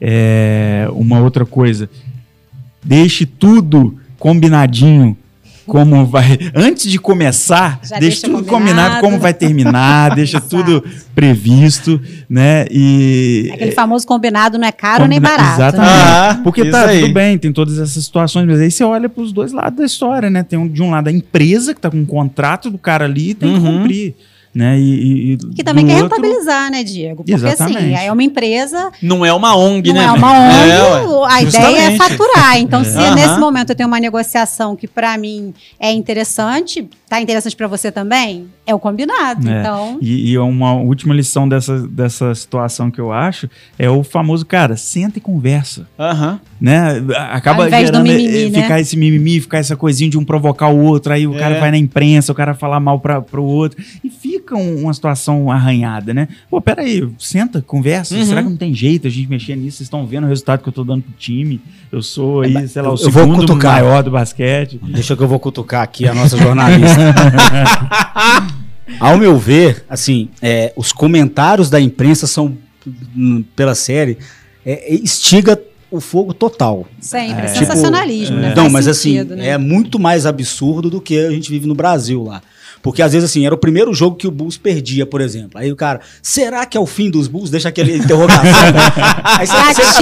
[0.00, 1.88] É, uma outra coisa,
[2.82, 5.16] deixe tudo combinadinho.
[5.66, 6.38] Como vai.
[6.54, 8.76] Antes de começar, Já deixe deixa tudo combinado.
[8.76, 9.00] combinado.
[9.00, 12.00] como vai terminar, deixa tudo previsto,
[12.30, 12.66] né?
[12.70, 15.60] E Aquele famoso combinado não é caro nem Combina- barato.
[15.60, 15.90] Exatamente.
[15.92, 16.02] né?
[16.04, 17.00] Ah, Porque tá aí.
[17.00, 19.84] tudo bem, tem todas essas situações, mas aí você olha para os dois lados da
[19.84, 20.44] história, né?
[20.44, 23.30] Tem um, de um lado a empresa que tá com um contrato do cara ali
[23.30, 23.78] e tem que Uhum.
[23.78, 24.14] cumprir,
[24.56, 24.78] né?
[24.80, 27.16] E, e- Que também quer outro- rentabilizar, né, Diego?
[27.16, 27.94] Porque assim, Exatamente.
[27.94, 30.06] é uma empresa, Não é uma ONG, não né?
[30.06, 30.32] é uma?
[30.32, 31.26] ONG, ué.
[31.30, 31.98] a ideia é Justamente.
[31.98, 32.58] faturar.
[32.58, 33.14] Então, se Aham.
[33.14, 37.92] nesse momento eu tenho uma negociação que pra mim é interessante, tá interessante pra você
[37.92, 39.48] também, é o combinado.
[39.48, 39.60] É.
[39.60, 44.44] Então, E, e uma última lição dessa, dessa situação que eu acho é o famoso,
[44.46, 45.86] cara, senta e conversa.
[45.98, 46.40] Aham.
[46.58, 47.02] né?
[47.30, 48.62] Acaba Ao invés do gerando mimimi, né?
[48.62, 51.38] ficar esse mimimi, ficar essa coisinha de um provocar o outro, aí o É.
[51.38, 54.94] cara vai na imprensa, o cara falar mal para pro outro, e fica um- uma
[54.94, 56.28] situação arranhada, né?
[56.48, 58.24] Pô, peraí, senta, conversa, Uhum.
[58.24, 59.78] será que não tem jeito a gente mexer nisso?
[59.78, 62.82] Vocês estão vendo o resultado que eu tô dando pro time, eu sou aí, sei
[62.82, 63.74] lá, o eu segundo cutucar.
[63.82, 64.78] maior do basquete.
[64.82, 66.96] Deixa que eu vou cutucar aqui a nossa jornalista.
[69.00, 72.56] Ao meu ver, assim, é, os comentários da imprensa são,
[73.56, 74.16] pela série,
[74.64, 76.86] é, estiga o fogo total.
[77.00, 77.48] sempre, É.
[77.48, 78.54] sensacionalismo, né?
[78.56, 79.48] Não, Faz mas sentido, assim, né?
[79.50, 82.42] é muito mais absurdo do que a gente vive no Brasil lá.
[82.82, 85.58] Porque às vezes assim, era o primeiro jogo que o Bulls perdia, por exemplo.
[85.60, 87.50] Aí o cara, será que é o fim dos Bulls?
[87.50, 88.42] Deixa aquele interrogação.
[89.24, 89.52] Aí você,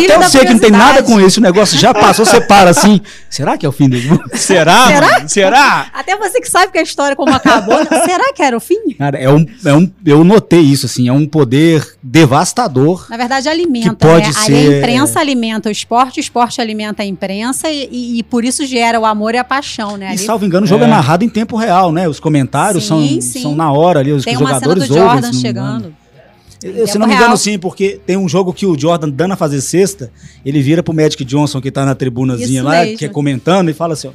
[0.04, 2.70] até eu sei que não tem nada com isso, o negócio já passou, você para
[2.70, 3.00] assim.
[3.30, 4.22] Será que é o fim dos Bulls?
[4.40, 4.86] Será?
[4.86, 5.28] Será?
[5.28, 5.86] Será?
[5.94, 7.86] Até você que sabe que a história como acabou, né?
[8.04, 8.94] será que era o fim?
[8.98, 13.06] Cara, é um, é um, eu notei isso, assim, é um poder devastador.
[13.08, 14.34] Na verdade, alimenta, Que pode né?
[14.36, 18.22] Aí ser- a imprensa alimenta o esporte, o esporte alimenta a imprensa e, e- e
[18.22, 20.06] por isso gera o amor e a paixão, né?
[20.06, 20.86] E, Ali salvo engano, o jogo é.
[20.86, 20.90] É.
[20.90, 22.08] narrado em tempo real, né?
[22.08, 23.42] Os comentários Sim, são, sim.
[23.42, 25.02] são na hora ali, os tem uma jogadores ouvem.
[25.04, 25.40] Jordan engano.
[25.40, 25.96] chegando.
[26.62, 27.36] Eu, se não me engano, real.
[27.36, 30.10] sim, porque tem um jogo que o Jordan, dando a fazer cesta,
[30.46, 32.96] ele vira pro Magic Johnson, que tá na tribunazinha Isso lá, mesmo.
[32.98, 34.12] que é comentando, e fala assim, ó.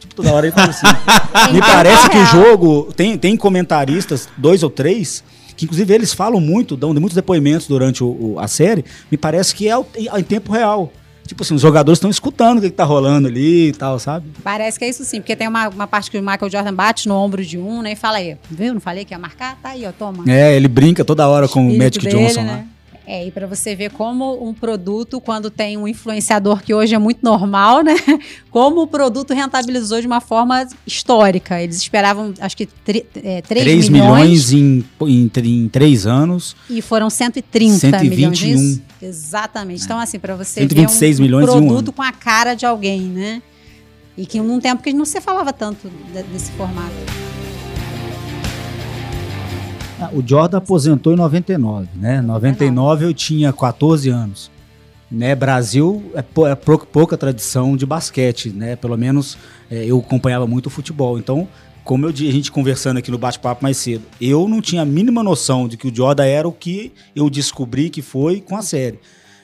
[0.00, 0.86] Tipo, toda hora ele fala assim.
[1.52, 5.22] Me tempo parece que o jogo tem, tem comentaristas, dois ou três,
[5.56, 8.84] que inclusive eles falam muito, dão muitos depoimentos durante o- o- a série.
[9.08, 9.74] Me parece que é
[10.18, 10.92] em tempo real.
[11.26, 14.26] Tipo assim, os jogadores estão escutando o que, que tá rolando ali e tal, sabe?
[14.42, 17.08] Parece que é isso sim, porque tem uma, uma parte que o Michael Jordan bate
[17.08, 17.92] no ombro de um, né?
[17.92, 18.74] E fala aí, viu?
[18.74, 19.56] Não falei que ia marcar?
[19.62, 20.24] Tá aí, ó, toma.
[20.30, 22.46] É, ele brinca toda hora com o Magic dele, Johnson lá.
[22.46, 22.66] né?
[23.04, 26.98] É, e pra você ver como um produto, quando tem um influenciador que hoje é
[26.98, 27.94] muito normal, né?
[28.48, 31.60] Como o produto rentabilizou de uma forma histórica.
[31.60, 36.54] Eles esperavam, acho que, tri, é, 3, 3 milhões, milhões em, em, em 3 anos.
[36.70, 38.56] e foram 130 milhões 121.
[38.56, 38.82] disso.
[39.02, 39.82] Exatamente.
[39.84, 41.92] Então, assim, pra você 126 ver um, milhões um produto ano.
[41.92, 43.42] com a cara de alguém, né?
[44.16, 46.92] E que num tempo que não se falava tanto de- desse formato.
[50.04, 52.20] Ah, O Jordan aposentou em 99, né?
[52.20, 54.50] 99 eu tinha 14 anos.
[55.10, 58.76] Né, Brasil é, pou- é pou- pouca tradição de basquete, né?
[58.76, 59.36] Pelo menos
[59.70, 61.18] é, eu acompanhava muito o futebol.
[61.18, 61.46] Então,
[61.84, 64.86] como eu di- a gente conversando aqui no bate-papo mais cedo, eu não tinha a
[64.86, 68.62] mínima noção de que o Jordan era o que eu descobri que foi com a
[68.62, 68.98] série.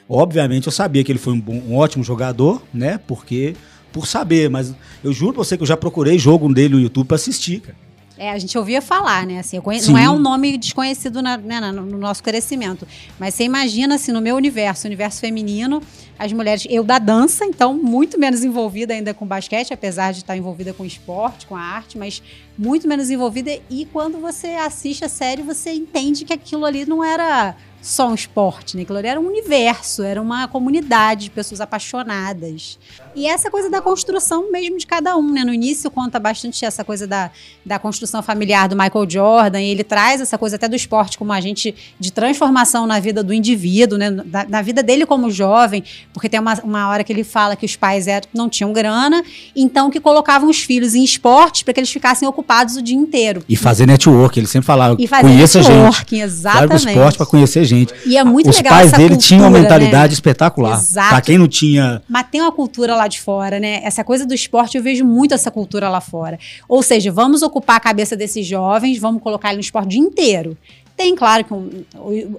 [0.09, 2.99] Obviamente eu sabia que ele foi um, bom- um ótimo jogador, né?
[3.07, 3.55] Porque
[3.93, 7.09] por saber, mas eu juro pra você que eu já procurei jogo dele no YouTube
[7.09, 7.77] pra assistir, cara.
[8.19, 9.39] É, a gente ouvia falar, né?
[9.39, 9.57] Assim,
[9.93, 12.87] não é um nome desconhecido na- né, na- no nosso crescimento.
[13.19, 15.81] Mas você imagina, assim, no meu universo, universo feminino,
[16.19, 20.37] as mulheres, eu da dança, então muito menos envolvida ainda com basquete, apesar de estar
[20.37, 22.21] envolvida com esporte, com a arte, mas
[22.59, 23.57] muito menos envolvida.
[23.71, 28.15] E quando você assiste a série, você entende que aquilo ali não era só um
[28.15, 28.83] esporte, né?
[28.83, 32.77] Aquilo ali era um universo, era uma comunidade de pessoas apaixonadas.
[33.19, 35.45] E essa coisa da construção mesmo de cada um, né?
[35.45, 37.33] No início conta bastante essa coisa da,
[37.67, 41.33] da construção familiar do Michael Jordan, e ele traz essa coisa até do esporte como
[41.33, 44.09] agente de transformação na vida do indivíduo, né?
[44.11, 47.67] Na, na vida dele como jovem, porque tem uma, uma hora que ele fala que
[47.67, 49.21] os pais eram, não tinham grana,
[49.57, 53.43] então que colocavam os filhos em esportes para que eles ficassem ocupados o dia inteiro.
[53.49, 55.73] E fazer network, ele sempre falava, E fazer conheça gente.
[55.73, 56.87] networking, Vai pro exatamente.
[56.89, 57.93] esporte pra conhecer gente.
[58.07, 59.61] E é muito Os legal pais essa dele cultura, tinham uma né?
[59.61, 60.79] mentalidade espetacular.
[60.79, 61.09] Exato.
[61.09, 62.01] Pra quem não tinha.
[62.09, 63.81] Mas tem uma cultura lá de fora, né?
[63.83, 66.39] Essa coisa do esporte, eu vejo muito essa cultura lá fora.
[66.69, 70.01] Ou seja, vamos ocupar a cabeça desses jovens, vamos colocar ele no esporte o dia
[70.01, 70.57] inteiro.
[70.97, 71.85] Tem, claro, que um-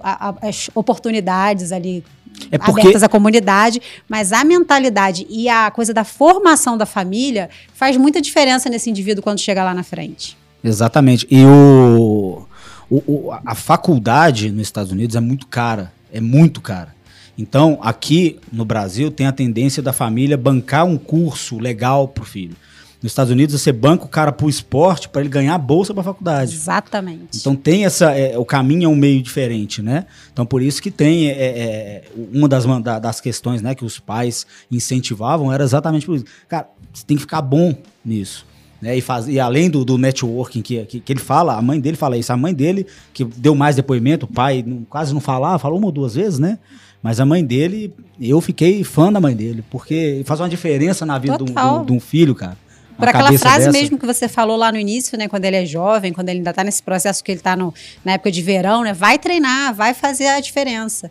[0.02, 2.04] a- a- as oportunidades ali
[2.50, 7.48] É porque abertas à comunidade, mas a mentalidade e a coisa da formação da família
[7.74, 10.36] faz muita diferença nesse indivíduo quando chega lá na frente.
[10.62, 11.26] Exatamente.
[11.30, 12.46] E o,
[12.90, 15.92] o- o- a faculdade nos Estados Unidos é muito cara.
[16.12, 16.94] É muito cara.
[17.40, 22.54] Então, aqui no Brasil, tem a tendência da família bancar um curso legal pro filho.
[23.02, 26.02] Nos Estados Unidos, você banca o cara pro esporte para ele ganhar a bolsa pra
[26.02, 26.52] faculdade.
[26.54, 27.38] Exatamente.
[27.38, 28.10] Então tem essa.
[28.14, 30.04] é, o caminho é um meio diferente, né?
[30.30, 31.30] Então por isso que tem.
[31.30, 36.16] é, é, uma das, da- das questões né, que os pais incentivavam era exatamente por
[36.16, 36.26] isso.
[36.46, 37.74] Cara, você tem que ficar bom
[38.04, 38.44] nisso.
[38.82, 38.98] Né?
[38.98, 41.96] E, faz, e além do, do networking que, que, que ele fala, a mãe dele
[41.96, 42.30] fala isso.
[42.32, 45.86] A mãe dele, que deu mais depoimento, o pai não- quase não falava, falou uma
[45.86, 46.58] ou duas vezes, né?
[47.02, 51.18] Mas a mãe dele, eu fiquei fã da mãe dele, porque faz uma diferença na
[51.18, 52.56] vida de um- filho, cara.
[53.00, 53.72] Por aquela frase dessa.
[53.72, 55.26] mesmo que você falou lá no início, né?
[55.26, 57.72] Quando ele é jovem, quando ele ainda tá nesse processo que ele tá no,
[58.04, 58.92] na época de verão, né?
[58.92, 61.10] Vai treinar, vai fazer a diferença.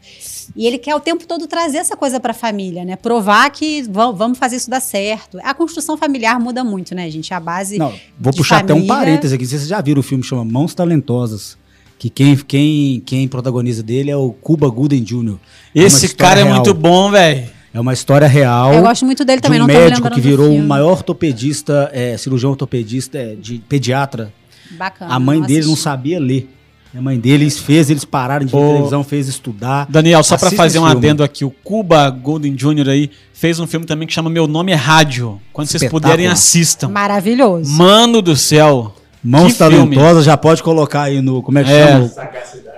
[0.56, 2.96] E ele quer o tempo todo trazer essa coisa pra família, né?
[2.96, 5.40] Provar que vamos fazer isso dar certo.
[5.44, 7.34] A construção familiar muda muito, né, gente?
[7.34, 7.80] A base.
[7.80, 8.96] Não, vou puxar até um família.
[8.96, 9.46] parêntese aqui.
[9.48, 11.58] Vocês já viram o filme chama Mãos Talentosas?
[12.00, 15.36] Que quem, quem, quem protagoniza dele é o Cuba Gooden Jr.
[15.76, 16.56] É Esse história cara é real.
[16.56, 17.50] muito bom, velho.
[17.74, 18.74] É uma história real.
[18.74, 20.92] Eu gosto muito dele de também, um não tô me médico que virou o maior
[20.92, 24.34] ortopedista, é, cirurgião ortopedista é, de pediatra.
[24.72, 25.14] Bacana.
[25.14, 26.50] a mãe dele não sabia ler.
[26.96, 29.86] A mãe deles fez eles pararem de ver televisão, fez estudar.
[29.90, 30.98] Daniel, só pra Assista fazer um filme.
[30.98, 32.90] adendo aqui, o Cuba Golden Jr.
[32.90, 35.40] aí fez um filme também que chama Meu Nome é Rádio.
[35.54, 36.88] Quando vocês puderem, assistam.
[36.88, 37.72] Maravilhoso.
[37.72, 38.96] Mano do céu.
[39.24, 39.96] Mãos Que filme.
[39.96, 41.42] talentosas, já pode colocar aí no.
[41.44, 41.88] Como é que É.
[41.88, 42.12] chama?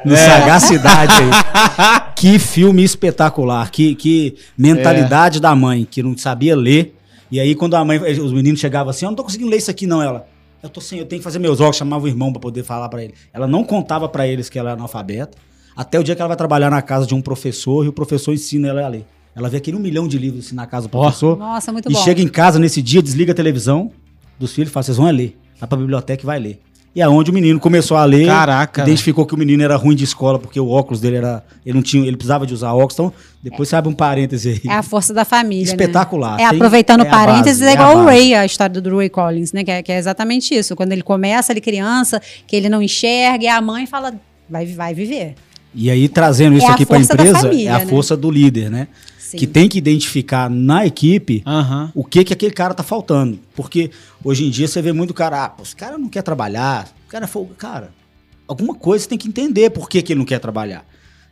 [0.04, 0.18] No É.
[0.18, 2.02] Sagacidade aí.
[2.16, 3.70] que filme espetacular.
[3.70, 5.42] Que, que mentalidade É.
[5.42, 6.96] da mãe, que não sabia ler.
[7.32, 9.72] E aí, quando a mãe, os meninos chegavam assim, eu não tô conseguindo ler isso
[9.72, 10.28] aqui, não, ela.
[10.62, 12.90] eu tô sem, eu tenho que fazer meus óculos, chamava o irmão pra poder falar
[12.90, 13.14] pra ele.
[13.34, 15.38] Ela não contava pra eles que ela era analfabeta,
[15.76, 18.34] até o dia que ela vai trabalhar na casa de um professor e o professor
[18.34, 19.06] ensina ela a ler.
[19.36, 21.38] Ela vê aquele um milhão de livros assim na casa do professor.
[21.38, 22.04] Nossa, muito e bom.
[22.04, 23.92] chega em casa nesse dia, desliga a televisão
[24.38, 25.38] dos filhos e fala: vocês vão é ler.
[25.62, 26.60] Vai pra biblioteca e vai ler.
[26.94, 28.26] E é onde o menino começou a ler.
[28.26, 28.82] Caraca.
[28.82, 31.42] Identificou que o menino era ruim de escola porque o óculos dele era.
[31.66, 32.06] Ele não tinha.
[32.06, 32.96] Ele precisava de usar óculos.
[32.96, 34.62] Então, depois você abre um parêntese aí.
[34.70, 35.68] É a força da família.
[35.68, 35.72] né?
[35.72, 36.34] Espetacular.
[36.34, 38.18] É, Tem- aproveitando é parênteses, é é a igual o base.
[38.18, 39.64] Ray, a história do Ray Collins, né?
[39.64, 40.76] Que é, que é exatamente isso.
[40.76, 44.14] Quando ele começa, ele criança, que ele não enxerga, e a mãe fala,
[44.50, 45.36] vai, vai viver.
[45.74, 47.86] E aí, trazendo isso É a aqui para a empresa, família, é a né?
[47.86, 48.90] força do líder, né?
[49.32, 49.38] Sim.
[49.38, 51.92] Que tem que identificar na equipe Aham.
[51.96, 53.40] o que que aquele cara tá faltando.
[53.56, 53.90] Porque
[54.24, 57.10] hoje em dia você vê muito cara, ah, pô, esse cara não quer trabalhar, o
[57.10, 57.54] cara é folga.
[57.58, 57.92] Cara,
[58.48, 60.86] alguma coisa você tem que entender por que, que ele não quer trabalhar.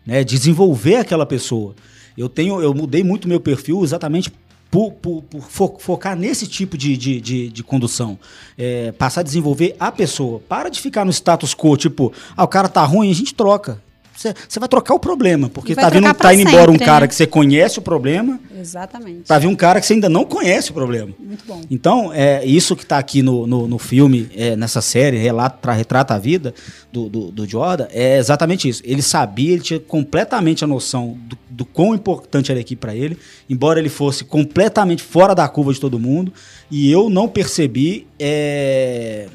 [0.05, 0.23] Né?
[0.23, 1.75] Desenvolver aquela pessoa.
[2.17, 4.31] Eu tenho, eu mudei muito meu perfil exatamente
[4.71, 8.17] por, por- por fo- focar nesse tipo de, de, de, de condução.
[8.57, 10.39] É, passar a desenvolver a pessoa.
[10.47, 13.81] Para de ficar no status quo, tipo, ah, o cara tá ruim, a gente troca.
[14.19, 17.01] Você você vai trocar o problema, porque tá, vindo, tá indo embora um sempre, cara
[17.01, 17.07] né?
[17.07, 19.21] que você conhece o problema, Exatamente.
[19.25, 21.13] pra vir um cara que você ainda não conhece o problema.
[21.17, 21.61] Muito bom.
[21.71, 26.15] Então, é isso que está aqui no, no, no filme, é, nessa série, relata, retrata
[26.15, 26.53] a vida
[26.91, 28.81] do, do, do Jordan, é exatamente isso.
[28.83, 32.93] Ele sabia, ele tinha completamente a noção do, do quão importante era a equipe para
[32.93, 33.17] ele,
[33.49, 36.33] embora ele fosse completamente fora da curva de todo mundo,
[36.69, 39.27] e eu não percebi é,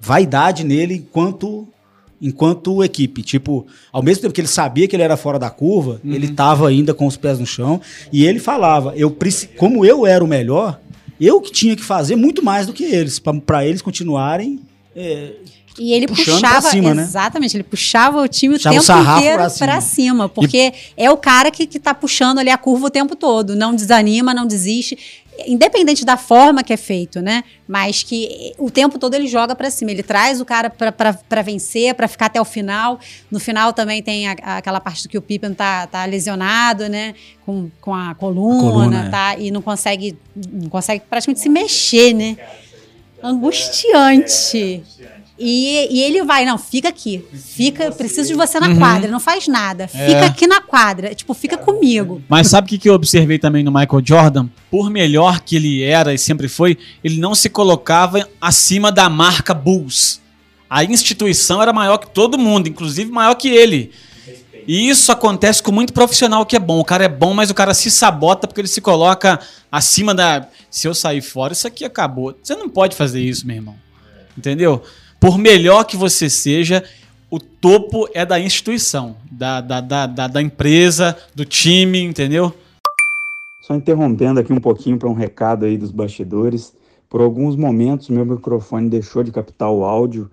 [0.00, 1.68] vaidade nele enquanto
[2.20, 3.22] enquanto equipe.
[3.22, 6.68] Tipo, ao mesmo tempo que ele sabia que ele era fora da curva, ele estava
[6.68, 7.80] ainda com os pés no chão
[8.12, 9.14] e ele falava, eu
[9.56, 10.80] como eu era o melhor,
[11.20, 14.60] eu que tinha que fazer muito mais do que eles, para eles continuarem
[14.94, 15.32] é,
[15.78, 17.02] E ele puxava, pra cima, né?
[17.02, 19.80] exatamente, ele puxava o time Puxava o o tempo sarrafo inteiro pra pra cima.
[19.82, 23.54] cima, porque é o cara que, que tá puxando ali a curva o tempo todo,
[23.54, 24.96] não desanima, não desiste,
[25.46, 27.42] independente da forma que é feito, né?
[27.68, 31.94] Mas que o tempo todo ele joga pra cima, ele traz o cara pra vencer,
[31.94, 32.98] pra ficar até o final.
[33.30, 36.88] No final também tem a- a- aquela parte do que o Pippen tá, tá lesionado,
[36.88, 37.14] né?
[37.44, 39.08] Com, com a coluna, coluna, é.
[39.10, 39.36] tá?
[39.38, 42.36] E não consegue, não consegue praticamente se mexer, né?
[43.22, 44.82] Angustiante.
[45.38, 47.22] E, e ele vai, não, fica aqui.
[47.32, 49.10] Fica, preciso de você na quadra.
[49.10, 49.86] Não faz nada.
[49.86, 51.14] Fica aqui na quadra.
[51.14, 52.22] Tipo, fica comigo.
[52.28, 54.48] Mas sabe o que, que eu observei também no Michael Jordan?
[54.70, 59.52] Por melhor que ele era e sempre foi, ele não se colocava acima da marca
[59.52, 60.20] Bulls.
[60.68, 63.92] A instituição era maior que todo mundo, inclusive maior que ele.
[64.66, 66.80] E isso acontece com muito profissional que é bom.
[66.80, 69.38] O cara é bom, mas o cara se sabota porque ele se coloca
[69.70, 70.48] acima da.
[70.68, 72.36] Se eu sair fora, isso aqui acabou.
[72.42, 73.76] Você não pode fazer isso, meu irmão.
[74.36, 74.82] Entendeu?
[75.20, 76.84] Por melhor que você seja,
[77.30, 82.52] o topo é da instituição, da, da, da, da, empresa, do time, entendeu?
[83.60, 86.72] Só interrompendo aqui um pouquinho para um recado aí dos bastidores.
[87.08, 90.30] Por alguns momentos, meu microfone deixou de captar o áudio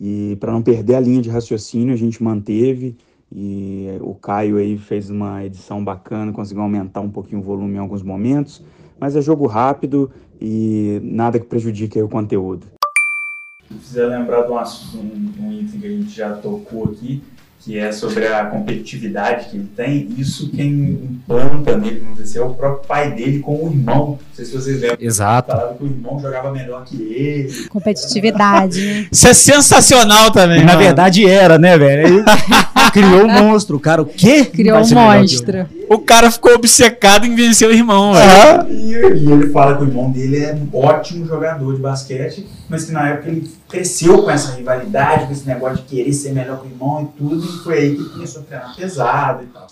[0.00, 2.96] e para não perder a linha de raciocínio, a gente manteve
[3.34, 7.78] e o Caio aí fez uma edição bacana, conseguiu aumentar um pouquinho o volume em
[7.78, 8.62] alguns momentos,
[8.98, 10.10] mas é jogo rápido
[10.40, 12.77] e nada que prejudique o conteúdo.
[13.68, 17.22] Precisa lembrar de um, um, um item que a gente já tocou aqui,
[17.60, 20.08] que é sobre a competitividade que ele tem.
[20.16, 24.06] Isso quem implanta nele, vamos dizer, assim, é o próprio pai dele com o irmão.
[24.06, 24.98] Não sei se vocês lembram.
[25.00, 25.52] Exato.
[25.52, 27.68] Falava que o irmão jogava melhor que ele.
[27.68, 28.84] Competitividade.
[28.84, 29.08] né?
[29.12, 30.60] Isso é sensacional também.
[30.60, 30.78] Na mano.
[30.78, 32.24] verdade era, né, velho?
[32.26, 33.76] Aí criou um monstro.
[33.76, 34.46] O cara, o quê?
[34.46, 35.66] Criou um monstro.
[35.88, 38.30] O cara ficou obcecado em vencer o irmão, velho.
[38.30, 42.46] Ah, e, e ele fala que o irmão dele é um ótimo jogador de basquete,
[42.68, 46.32] mas que na época ele cresceu com essa rivalidade, com esse negócio de querer ser
[46.32, 49.46] melhor que o irmão e tudo, e foi aí que começou a treinar pesado e
[49.46, 49.66] tal.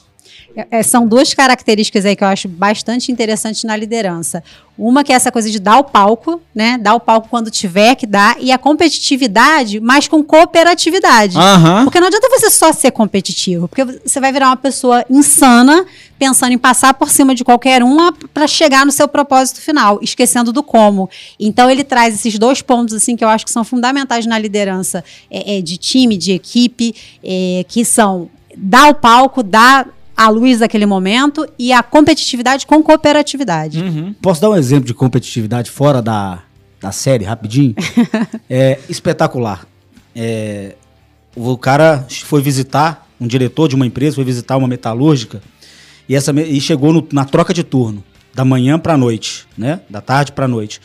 [0.71, 4.43] É, são duas características aí que eu acho bastante interessantes na liderança.
[4.79, 6.79] Uma que é essa coisa de dar o palco, né?
[6.79, 11.37] Dar o palco quando tiver que dar, e a competitividade, mas com cooperatividade.
[11.37, 11.85] Aham.
[11.85, 15.85] Porque não adianta você só ser competitivo, porque você vai virar uma pessoa insana,
[16.19, 20.53] pensando em passar por cima de qualquer uma para chegar no seu propósito final, esquecendo
[20.53, 21.09] do como.
[21.39, 25.05] Então ele traz esses dois pontos assim que eu acho que são fundamentais na liderança
[25.31, 30.61] é, é, de time, de equipe, é, que são dar o palco, dar a luz
[30.61, 33.83] daquele momento e a competitividade com cooperatividade.
[33.83, 34.15] Uhum.
[34.23, 36.41] Posso dar um exemplo de competitividade fora da,
[36.81, 37.75] da série, rapidinho?
[38.49, 39.67] é espetacular.
[40.15, 40.75] É,
[41.35, 45.43] o cara foi visitar, um diretor de uma empresa foi visitar uma metalúrgica
[46.09, 48.03] e, essa, e chegou no- na troca de turno,
[48.35, 49.81] da manhã para noite, né?
[49.91, 50.81] Da tarde para noite.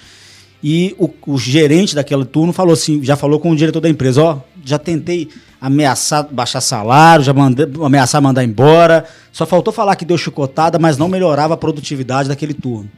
[0.64, 4.22] E o, o gerente daquele turno falou assim, já falou com o diretor da empresa,
[4.22, 10.06] ó, já tentei ameaçar baixar salário, já mandei, ameaçar mandar embora, só faltou falar que
[10.06, 12.90] deu chicotada, mas não melhorava a produtividade daquele turno.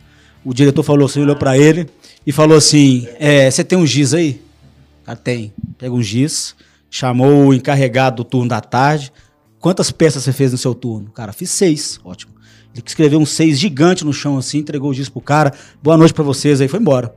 [0.46, 1.90] O diretor falou assim, olhou para ele
[2.26, 4.42] e falou assim, é, você tem um giz aí?
[5.06, 5.54] Cara, tem.
[5.78, 6.56] Pega um giz,
[6.90, 9.12] chamou o encarregado do turno da tarde.
[9.60, 11.10] Quantas peças você fez no seu turno?
[11.12, 12.00] Cara, fiz seis.
[12.04, 12.34] Ótimo.
[12.74, 15.54] Ele escreveu um seis gigante no chão assim, entregou o giz pro cara.
[15.82, 17.14] Boa noite pra vocês, aí foi embora.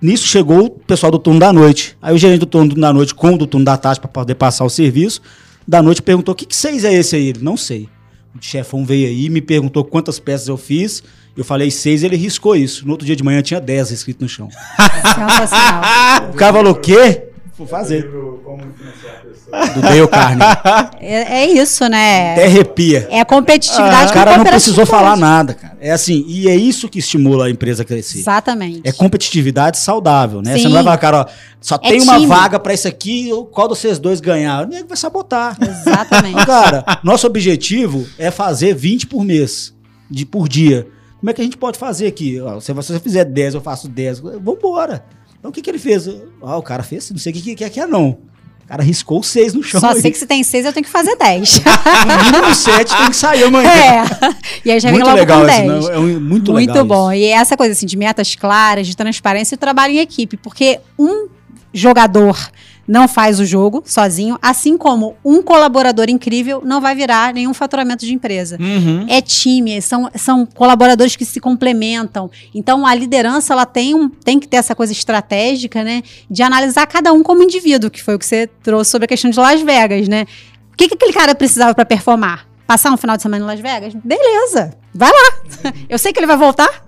[0.00, 1.96] Nisso chegou o pessoal do turno da noite.
[2.00, 4.34] Aí o gerente do turno da noite com o do turno da tarde para poder
[4.34, 5.20] passar o serviço.
[5.68, 7.28] Da noite perguntou: que, que seis é esse aí?
[7.28, 7.88] Ele, não sei.
[8.34, 11.02] O chefão veio aí, me perguntou quantas peças eu fiz.
[11.36, 12.84] Eu falei seis, ele riscou isso.
[12.86, 14.48] No outro dia de manhã tinha dez escrito no chão.
[14.78, 16.30] Sensacional.
[16.32, 17.24] O cara falou: o quê?
[17.58, 18.08] Vou fazer.
[18.08, 20.40] Do Dale Carne.
[21.00, 22.32] É, é isso, né?
[22.32, 23.08] Até arrepia.
[23.10, 25.69] É a competitividade o com cara não precisou falar nada, cara.
[25.80, 28.18] É assim, e é isso que estimula a empresa a crescer.
[28.18, 28.82] Exatamente.
[28.84, 30.54] É competitividade saudável, né?
[30.54, 30.62] Sim.
[30.62, 31.26] Você não vai falar, cara, ó,
[31.60, 32.26] só É tem uma time.
[32.26, 34.66] vaga pra isso aqui, qual de vocês dois ganhar?
[34.66, 35.56] O nego vai sabotar.
[35.60, 36.32] Exatamente.
[36.34, 39.74] Então, cara, nosso objetivo é fazer 20 por mês,
[40.10, 40.86] de, por dia.
[41.18, 42.40] Como é que a gente pode fazer aqui?
[42.40, 44.20] Ó, se você fizer 10, eu faço 10.
[44.20, 45.04] Vambora.
[45.38, 46.06] Então o que, que ele fez?
[46.42, 48.18] Ah, o cara fez, não sei o que, que, que é, não.
[48.70, 49.80] O cara riscou 6 no chão.
[49.80, 50.00] Só aí.
[50.00, 51.60] sei que se tem seis, eu tenho que fazer dez.
[51.60, 53.68] No mínimo 7 tem que sair amanhã.
[53.68, 54.04] é.
[54.64, 55.66] E aí já vem muito logo legal com isso, 10.
[55.68, 57.10] não, é um- muito, Muito, legal bom.
[57.12, 57.20] isso.
[57.20, 61.26] E essa coisa assim de metas claras, de transparência e trabalho em equipe, porque um
[61.74, 62.38] jogador
[62.90, 68.04] não faz o jogo sozinho, assim como um colaborador incrível não vai virar nenhum faturamento
[68.04, 68.58] de empresa.
[68.58, 69.06] Uhum.
[69.08, 72.28] É time, são, são colaboradores que se complementam.
[72.52, 76.02] Então a liderança ela tem, um, tem que ter essa coisa estratégica, né?
[76.28, 79.30] De analisar cada um como indivíduo, que foi o que você trouxe sobre a questão
[79.30, 80.26] de Las Vegas, né?
[80.72, 82.48] O que, que aquele cara precisava para performar?
[82.66, 83.94] Passar um final de semana em Las Vegas?
[83.94, 85.72] Beleza, vai lá.
[85.88, 86.84] Eu sei que ele vai voltar.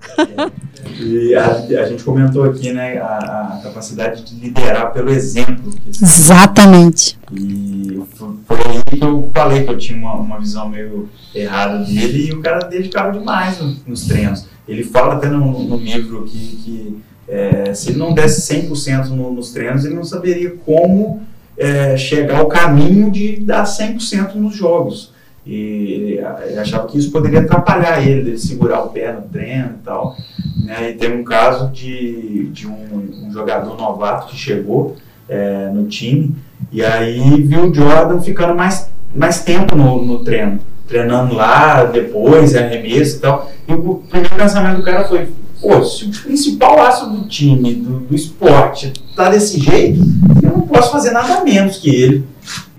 [1.00, 5.72] E a, a gente comentou aqui, né, a, a capacidade de liderar pelo exemplo.
[5.86, 7.18] Exatamente.
[7.32, 8.28] E foi
[8.66, 12.40] aí que eu falei que eu tinha uma, uma visão meio errada dele e o
[12.40, 14.46] cara dedicava demais no- nos treinos.
[14.68, 19.32] Ele fala até no, no livro que, que é, se ele não desse 100% no,
[19.32, 21.22] nos treinos, ele não saberia como
[21.56, 25.11] é, chegar ao caminho de dar 100% nos jogos.
[25.44, 29.84] E ele achava que isso poderia atrapalhar ele, dele segurar o pé no treino e
[29.84, 30.16] tal.
[30.64, 30.90] Né?
[30.90, 34.96] E teve um caso de, de um, um jogador novato que chegou
[35.28, 36.36] é, no time
[36.70, 42.54] e aí viu o Jordan ficando mais, mais tempo no, no treino, treinando lá, depois,
[42.54, 43.50] arremesso e tal.
[43.66, 45.28] E o primeiro pensamento do cara foi:
[45.60, 50.00] pô, se o principal aço do time, do, do esporte, tá desse jeito,
[50.42, 52.24] eu não posso fazer nada menos que ele.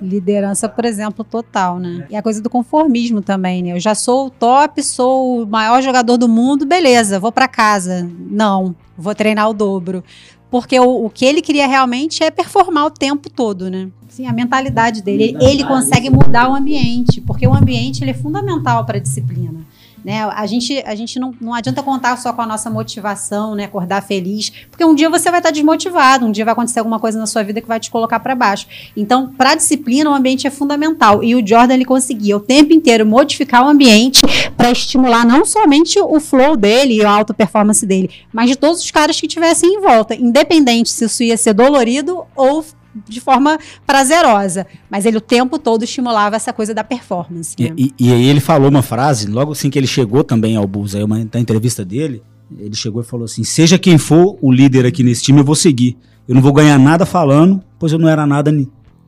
[0.02, 2.06] Liderança, por exemplo, total, né?
[2.10, 3.72] E a coisa do conformismo também, né?
[3.72, 8.10] Eu já sou o top, sou o maior jogador do mundo, beleza, vou pra casa.
[8.30, 10.04] Não, vou treinar o dobro.
[10.52, 13.90] Porque o, o que ele queria realmente é performar o tempo todo, né?
[14.08, 15.36] Sim, a mentalidade dele.
[15.42, 19.63] Ele consegue mudar o ambiente, porque o ambiente ele é fundamental para a disciplina.
[20.04, 20.24] Né?
[20.24, 23.66] A gente, a gente não, não adianta contar só com a nossa motivação, né?
[23.66, 27.18] acordar feliz, porque um dia você vai estar desmotivado, um dia vai acontecer alguma coisa
[27.18, 28.68] na sua vida que vai te colocar para baixo.
[28.96, 31.24] Então, para a disciplina, o ambiente é fundamental.
[31.24, 34.22] E o Jordan ele conseguia o tempo inteiro modificar o ambiente
[34.58, 38.82] para estimular não somente o flow dele e a alta performance dele, mas de todos
[38.82, 42.64] os caras que tivessem em volta, independente se isso ia ser dolorido ou
[43.08, 44.66] de forma prazerosa.
[44.90, 47.56] Mas ele o tempo todo estimulava essa coisa da performance.
[47.60, 47.72] né?
[47.78, 50.68] E, e- e aí ele falou uma frase, logo assim que ele chegou também ao
[50.68, 52.22] Bulls, aí uma, na entrevista dele,
[52.58, 55.56] ele chegou e falou assim, seja quem for o líder aqui nesse time, eu vou
[55.56, 55.98] seguir.
[56.28, 58.52] Eu não vou ganhar nada falando, pois eu não era nada,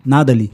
[0.05, 0.51] nada ali.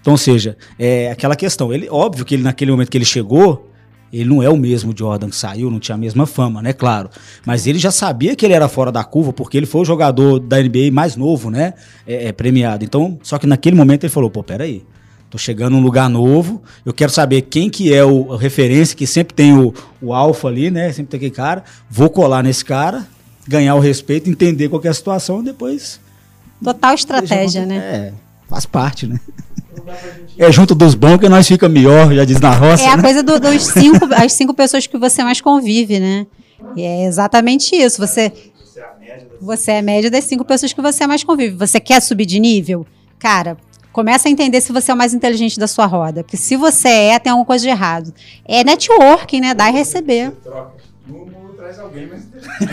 [0.00, 1.72] Então, ou seja, é aquela questão.
[1.72, 3.67] Ele, óbvio que ele, naquele momento que ele chegou,
[4.12, 6.72] ele não é o mesmo Jordan que saiu, não tinha a mesma fama, né?
[6.72, 7.10] Claro.
[7.44, 10.40] Mas ele já sabia que ele era fora da curva, porque ele foi o jogador
[10.40, 11.74] da NBA mais novo, né?
[12.06, 12.84] É, é, premiado.
[12.84, 14.84] Então, só que naquele momento ele falou, pô, peraí.
[15.30, 19.06] Tô chegando num lugar novo, eu quero saber quem que é o, a referência, que
[19.06, 20.90] sempre tem o, o alfa ali, né?
[20.90, 21.62] Sempre tem aquele cara.
[21.90, 23.06] Vou colar nesse cara,
[23.46, 26.00] ganhar o respeito, entender qual é a situação e depois...
[26.64, 27.76] Total estratégia, né?
[27.76, 28.12] É,
[28.48, 29.20] faz parte, né?
[30.38, 33.02] É junto dos bons que nós fica melhor, já diz na roça, É a né?
[33.02, 36.26] coisa do- dos cinco, as cinco pessoas que você mais convive, né?
[36.76, 37.98] E é exatamente isso.
[38.00, 38.32] Você,
[39.40, 41.56] você é a média das cinco pessoas que você mais convive.
[41.56, 42.86] Você quer subir de nível?
[43.18, 43.56] Cara,
[43.92, 46.22] começa a entender se você é o mais inteligente da sua roda.
[46.22, 48.12] Porque se você é, tem alguma coisa de errado.
[48.44, 49.54] É networking, né?
[49.54, 50.32] Dar e receber.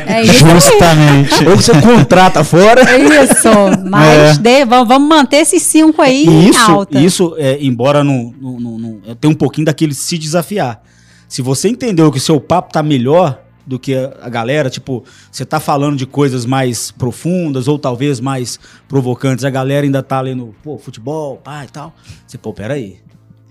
[0.08, 0.52] É isso aí.
[0.54, 1.48] Justamente.
[1.48, 2.82] Ou você contrata fora.
[2.82, 3.50] É isso.
[3.90, 7.00] Mas de- vamos manter esses cinco aí E em isso, alta.
[7.00, 10.82] isso é, embora não, não, não, não- é, tem um pouquinho daquele se desafiar.
[11.28, 15.04] Se você entendeu que o seu papo tá melhor do que a, a galera, tipo,
[15.32, 20.22] você tá falando de coisas mais profundas ou talvez mais provocantes, a galera ainda tá
[20.22, 21.94] lendo, pô, futebol, pá e tal.
[22.28, 22.98] Você, pô, peraí,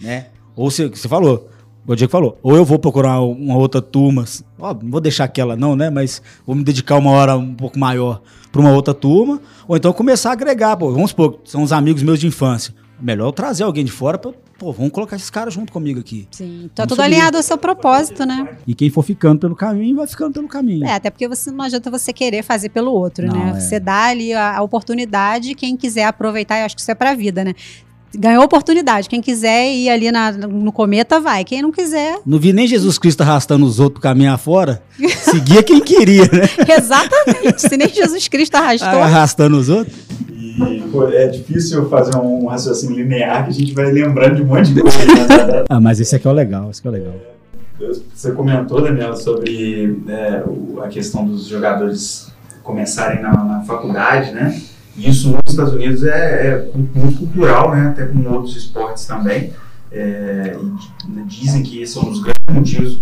[0.01, 0.27] né?
[0.55, 1.51] Ou você, você falou,
[1.85, 4.25] o Diego falou, ou eu vou procurar uma outra turma,
[4.65, 7.79] ó, não vou deixar aquela não, né, mas vou me dedicar uma hora um pouco
[7.79, 11.73] maior para uma outra turma, ou então começar a agregar, pô, vamos supor, são os
[11.73, 15.31] amigos meus de infância, melhor eu trazer alguém de fora para pô, vamos colocar esses
[15.31, 16.29] caras junto comigo aqui.
[16.31, 17.03] Sim, tá Vamos tudo subir.
[17.17, 18.57] alinhado ao seu propósito, né?
[18.65, 20.87] E quem for ficando pelo caminho, vai ficando pelo caminho.
[20.87, 23.51] É, até porque você não adianta você querer fazer pelo outro, Não, né?
[23.57, 23.61] é.
[23.61, 27.15] Você dá ali a, a oportunidade, quem quiser aproveitar, eu acho que isso é pra
[27.15, 27.53] vida, né?
[28.17, 31.45] Ganhou oportunidade, quem quiser ir ali na- no cometa, vai.
[31.45, 34.83] Quem não quiser, Não vi nem Jesus Cristo arrastando os outros pro caminho afora.
[35.23, 36.49] Seguia quem queria, né?
[36.79, 37.61] exatamente.
[37.61, 38.89] Se nem Jesus Cristo arrastou.
[39.03, 39.97] Arrastando os outros.
[40.29, 44.47] E pô, é difícil fazer um raciocínio linear que a gente vai lembrando de um
[44.47, 44.99] monte de coisa.
[45.07, 45.65] né?
[45.69, 47.15] Ah, mas esse aqui é o legal, esse aqui é o legal.
[48.15, 50.45] Você comentou, Daniel, sobre é,
[50.85, 52.29] a questão dos jogadores
[52.63, 54.59] começarem na, na faculdade, né?
[54.97, 57.89] Isso nos Estados Unidos é, é muito cultural, né?
[57.89, 59.53] Até com outros esportes também.
[59.91, 60.57] É,
[61.27, 63.01] dizem que esse é um dos grandes motivos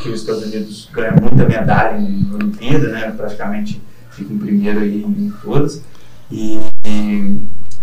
[0.00, 3.12] que os Estados Unidos ganham muita medalha em Olimpíada, né?
[3.16, 3.80] Praticamente
[4.10, 5.82] fica em primeiro aí em todas.
[6.30, 7.38] E, e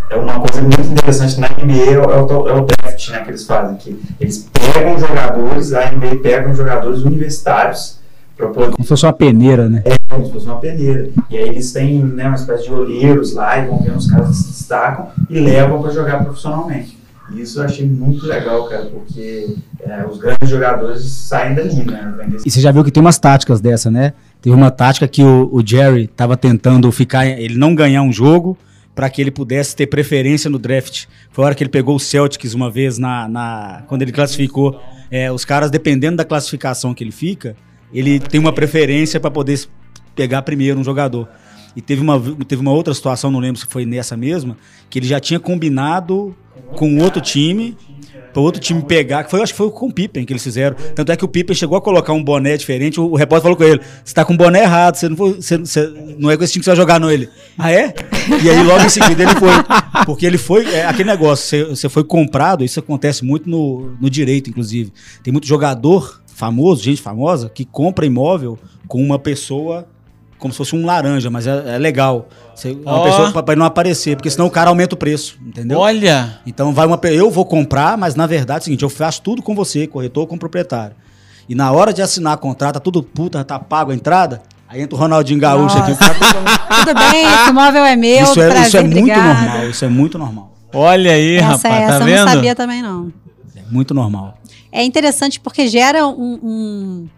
[0.09, 3.21] é uma coisa muito interessante na NBA é o, é o é o draft né,
[3.21, 7.99] que eles fazem, que eles pegam jogadores, a NBA pegam jogadores universitários
[8.35, 9.83] para poder Como se fosse uma peneira, né?
[10.09, 11.09] como se fosse uma peneira.
[11.29, 14.29] E aí eles têm né, uma espécie de olheiros lá e vão vendo os caras
[14.29, 16.97] que se destacam e levam para jogar profissionalmente.
[17.31, 22.13] E isso eu achei muito legal, cara, porque é, os grandes jogadores saem dali, né?
[22.45, 24.13] E você já viu que tem umas táticas dessa, né?
[24.41, 28.57] Teve uma tática que o, o Jerry tava tentando ficar, ele não ganhar um jogo
[28.93, 31.05] para que ele pudesse ter preferência no draft.
[31.31, 34.79] Foi a hora que ele pegou o Celtics uma vez na, na quando ele classificou.
[35.09, 37.55] É, os caras, dependendo da classificação que ele fica,
[37.93, 39.59] ele tem uma preferência para poder
[40.15, 41.27] pegar primeiro um jogador.
[41.75, 44.57] E teve uma, teve uma outra situação, não lembro se foi nessa mesma,
[44.89, 46.35] que ele já tinha combinado
[46.75, 47.75] com outro time
[48.31, 50.75] para outro time pegar, que foi, acho que foi com o Pippen que eles fizeram.
[50.95, 53.63] Tanto é que o Pippen chegou a colocar um boné diferente, o, repórter falou com
[53.63, 56.43] ele: você tá com o boné errado, você não, foi, você, você- não é com
[56.43, 57.11] esse time que você vai jogar, não.
[57.11, 57.93] Ele, ah, é?
[58.43, 59.51] E aí logo em seguida ele foi.
[60.05, 64.09] Porque ele foi, é, aquele negócio, você, você foi comprado, isso acontece muito no, no
[64.09, 64.91] direito, inclusive.
[65.21, 68.57] Tem muito jogador famoso, gente famosa, que compra imóvel
[68.87, 69.87] com uma pessoa
[70.43, 72.27] como se fosse um laranja, mas é, é legal.
[72.53, 73.03] Você, uma Ó.
[73.05, 75.79] pessoa para não aparecer, porque senão o cara aumenta o preço, entendeu?
[75.79, 79.21] Olha, Então vai uma eu vou comprar, mas na verdade é o seguinte, eu faço
[79.21, 80.97] tudo com você, corretor com proprietário.
[81.47, 84.81] E na hora de assinar a contrato, tá tudo puta, tá pago a entrada, aí
[84.81, 85.93] entra o Ronaldinho Gaúcho aqui.
[85.93, 89.15] o cara tá- Tudo bem, esse imóvel é meu, isso é, prazer, isso é muito
[89.15, 90.53] normal, isso é muito normal.
[90.73, 93.13] olha aí, Essa, rapaz, essa tá eu não sabia também, não.
[93.73, 94.37] Muito normal.
[94.71, 97.09] É interessante porque gera um- um-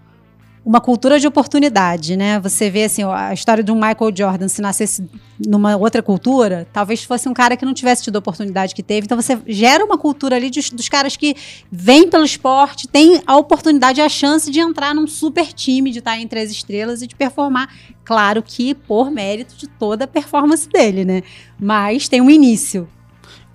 [0.65, 2.39] uma cultura de oportunidade, né?
[2.39, 5.07] Você vê assim, a história do Michael Jordan, se nascesse
[5.45, 9.05] numa outra cultura, talvez fosse um cara que não tivesse tido a oportunidade que teve.
[9.05, 11.35] Então você gera uma cultura ali dos, caras que
[11.71, 16.17] vêm pelo esporte, têm a oportunidade a chance de entrar num super time, de estar
[16.19, 17.69] entre as estrelas e de performar.
[18.03, 21.21] Claro que por mérito de toda a performance dele, né?
[21.59, 22.87] Mas tem um início.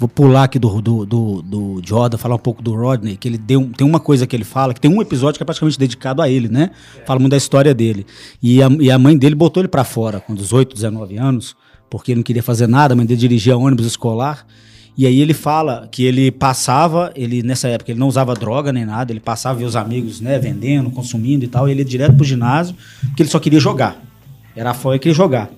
[0.00, 3.36] Vou pular aqui do, do, do, do Jordan, falar um pouco do Rodney, que ele
[3.36, 6.22] deu, tem uma coisa que ele fala, que tem um episódio que é praticamente dedicado
[6.22, 6.70] a ele, né?
[7.04, 8.06] Fala muito da história dele.
[8.42, 11.54] E a, e a mãe dele botou ele pra fora com 18, 19 anos,
[11.90, 14.46] porque ele não queria fazer nada, a mãe dele dirigia ônibus escolar.
[14.96, 18.86] E aí ele fala que ele passava, ele nessa época ele não usava droga nem
[18.86, 22.16] nada, ele passava ver os amigos, né, vendendo, consumindo e tal, e ele ia direto
[22.16, 24.02] pro ginásio, porque ele só queria jogar.
[24.56, 25.50] Era fora ele queria jogar.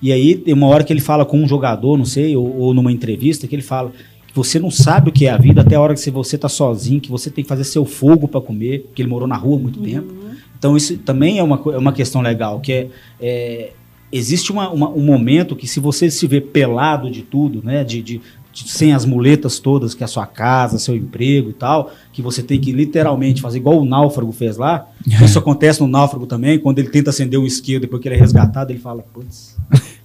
[0.00, 2.74] E aí tem uma hora que ele fala com um jogador, não sei, ou, ou
[2.74, 3.90] numa entrevista, que ele fala
[4.26, 6.48] que você não sabe o que é a vida até a hora que você tá
[6.48, 9.56] sozinho, que você tem que fazer seu fogo para comer, porque ele morou na rua
[9.56, 10.12] há muito tempo.
[10.58, 12.88] Então isso também é uma, é uma questão legal, que é,
[13.20, 13.72] é,
[14.12, 18.02] existe uma- uma- um momento que se você se vê pelado de tudo, né, de,
[18.02, 18.20] de-
[18.52, 22.20] de- sem as muletas todas, que é a sua casa, seu emprego e tal, que
[22.20, 24.88] você tem que literalmente fazer igual o náufrago fez lá.
[25.24, 28.18] Isso acontece no náufrago também, quando ele tenta acender um isqueiro depois que ele é
[28.18, 29.56] resgatado, ele fala, putz,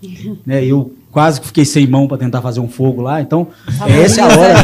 [0.45, 3.47] né, eu quase que fiquei sem mão para tentar fazer um fogo lá, então
[3.87, 4.63] essa é a hora.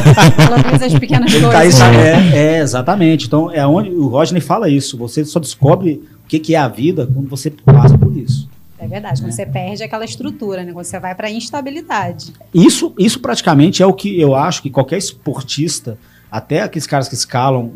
[0.49, 1.81] Valoriza as pequenas tá coisas.
[1.81, 3.27] é, é, exatamente.
[3.27, 4.97] Então, é onde o Rodney fala isso.
[4.97, 8.49] Você só descobre o que, que é a vida quando você passa por isso.
[8.79, 10.71] É verdade, quando você perde aquela estrutura, né?
[10.71, 12.33] Quando você vai pra instabilidade.
[12.53, 15.97] Isso, isso praticamente é o que eu acho que qualquer esportista,
[16.31, 17.71] até aqueles caras que escalam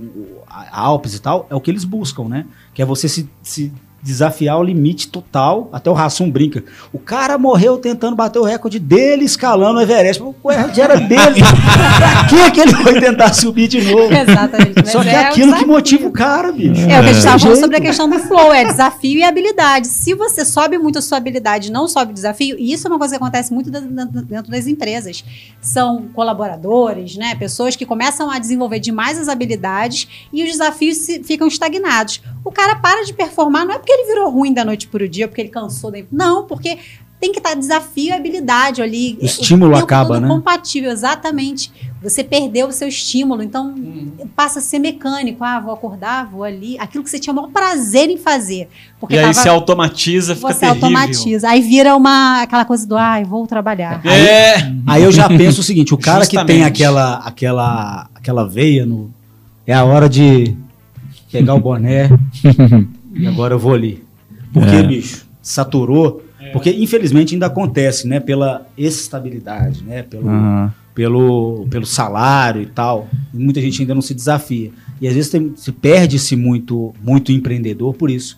[0.47, 2.45] a- Alpes e tal, é o que eles buscam, né?
[2.73, 3.71] Que é você se, se
[4.03, 5.69] desafiar o limite total.
[5.71, 6.63] Até o Rassum brinca.
[6.91, 10.21] O cara morreu tentando bater o recorde dele escalando o Everest.
[10.21, 11.39] O recorde era dele.
[11.97, 14.11] pra que que ele foi tentar subir de novo?
[14.13, 14.89] Exatamente.
[14.91, 16.81] Só que é é aquilo que motiva o cara, bicho.
[16.81, 17.59] É, o que a gente estava falando Jeito.
[17.61, 19.87] sobre a questão do flow, é desafio e habilidade.
[19.87, 22.89] Se você sobe muito a sua habilidade e não sobe o desafio, e isso é
[22.89, 25.23] uma coisa que acontece muito dentro- das empresas.
[25.61, 27.35] São colaboradores, né?
[27.35, 32.21] Pessoas que começam a desenvolver demais as habilidades e os desafios se- ficam estagnados.
[32.45, 35.07] O cara para de performar, não é porque ele virou ruim da noite para o
[35.09, 35.91] dia, porque ele cansou.
[35.91, 35.99] Da...
[36.11, 36.77] Não, porque
[37.19, 39.17] tem que estar desafio e habilidade ali.
[39.21, 40.27] O estímulo tempo acaba, né?
[40.27, 41.71] Compatível, exatamente.
[42.01, 43.73] Você perdeu o seu estímulo, então
[44.35, 45.41] passa a ser mecânico.
[45.41, 46.77] Ah, vou acordar, vou ali.
[46.77, 48.67] Aquilo que você tinha o maior prazer em fazer.
[48.99, 50.83] Porque E aí tava- se automatiza, fica você terrível.
[50.83, 51.47] automatiza.
[51.49, 54.05] Aí vira uma, aquela coisa do, ai, vou trabalhar.
[54.05, 56.67] É, Aí eu já penso o seguinte: o cara que tem Justamente.
[56.67, 59.09] aquela, aquela, aquela veia no.
[59.65, 60.57] É a hora de
[61.33, 62.09] pegar o boné
[63.13, 64.03] e agora eu vou ali.
[64.53, 64.83] Porque, É.
[64.83, 66.23] bicho, saturou.
[66.51, 68.19] Porque, infelizmente, ainda acontece, né?
[68.19, 70.03] Pela estabilidade, né?
[70.03, 70.73] Pelo, Aham.
[70.93, 73.07] pelo, pelo salário e tal.
[73.33, 74.71] E muita gente ainda não se desafia.
[75.01, 78.37] E às vezes tem- se perde-se muito, muito empreendedor por isso.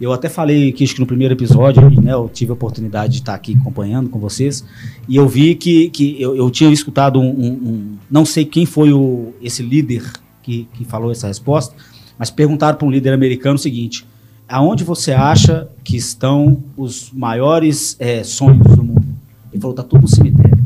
[0.00, 3.18] Eu até falei que acho que no primeiro episódio, né, eu tive a oportunidade de
[3.18, 4.64] estar aqui acompanhando com vocês,
[5.06, 8.64] e eu vi que, que eu, eu tinha escutado um, um- um- Não sei quem
[8.64, 10.10] foi o, esse líder
[10.42, 11.74] que, que falou essa resposta,
[12.20, 14.06] mas perguntaram para um líder americano o seguinte:
[14.48, 19.04] aonde você acha que estão os maiores eh, sonhos do mundo?
[19.52, 20.60] Ele falou: tá tudo no cemitério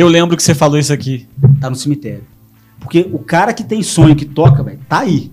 [0.00, 1.26] eu lembro que você falou isso aqui.
[1.60, 2.24] tá no cemitério.
[2.80, 5.30] Porque o cara que tem sonho, que toca, velho, tá aí.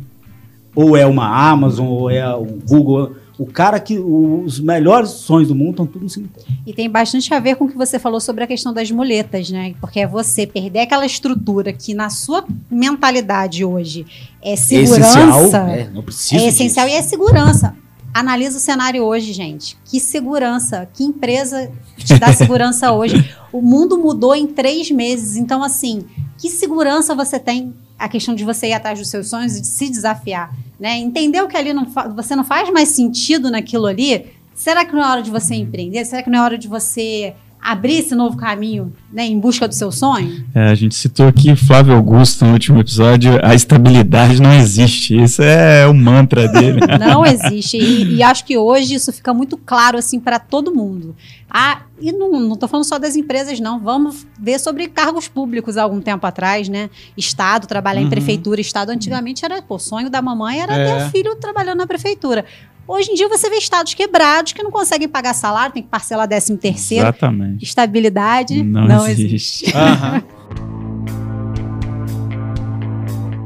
[0.76, 3.16] Ou é uma Amazon, ou é um Google.
[3.38, 4.00] O cara que.
[4.00, 6.48] Os melhores sonhos do mundo estão tudo no cemitério.
[6.66, 9.50] E tem bastante a ver com o que você falou sobre a questão das muletas,
[9.50, 9.76] né?
[9.80, 14.06] Porque é você perder aquela estrutura que na sua mentalidade hoje
[14.42, 15.20] é segurança.
[15.20, 15.68] essencial.
[15.68, 16.42] É, não precisa.
[16.42, 16.98] É essencial disso.
[16.98, 17.76] e é segurança.
[18.14, 19.78] Analisa o cenário hoje, gente.
[19.86, 23.30] Que segurança, que empresa te dá segurança hoje?
[23.52, 25.36] O mundo mudou em três meses.
[25.36, 26.04] Então, assim,
[26.38, 27.74] que segurança você tem?
[28.00, 30.52] A questão de você ir atrás dos seus sonhos e de se desafiar.
[30.80, 30.98] Né?
[30.98, 34.28] Entendeu que ali não você não faz mais sentido naquilo ali?
[34.54, 36.06] Será que não é hora de você empreender?
[36.06, 39.74] Será que não é hora de você abrir esse novo caminho né, em busca do
[39.76, 40.46] seu sonho?
[40.56, 43.40] É, a gente citou aqui Flávio Augusto no último episódio.
[43.44, 45.22] A estabilidade não existe.
[45.22, 46.80] Isso é o mantra dele.
[47.00, 47.78] Não existe.
[47.78, 51.16] E, e acho que hoje isso fica muito claro assim para todo mundo.
[51.50, 53.80] Ah, e não, não tô falando só das empresas, não.
[53.80, 56.90] Vamos ver sobre cargos públicos há algum tempo atrás, né?
[57.18, 58.10] Estado, trabalhar em Uhum.
[58.10, 58.60] prefeitura.
[58.62, 60.96] Estado antigamente era, pô, o sonho da mamãe era ter É.
[61.06, 62.46] um filho trabalhando na prefeitura.
[62.88, 66.28] Hoje em dia você vê estados quebrados que não conseguem pagar salário, tem que parcelar
[66.28, 67.04] 13 terceiro.
[67.04, 67.64] Exatamente.
[67.66, 69.66] Estabilidade Não, não, existe.
[69.66, 69.76] existe.
[69.78, 70.24] Aham.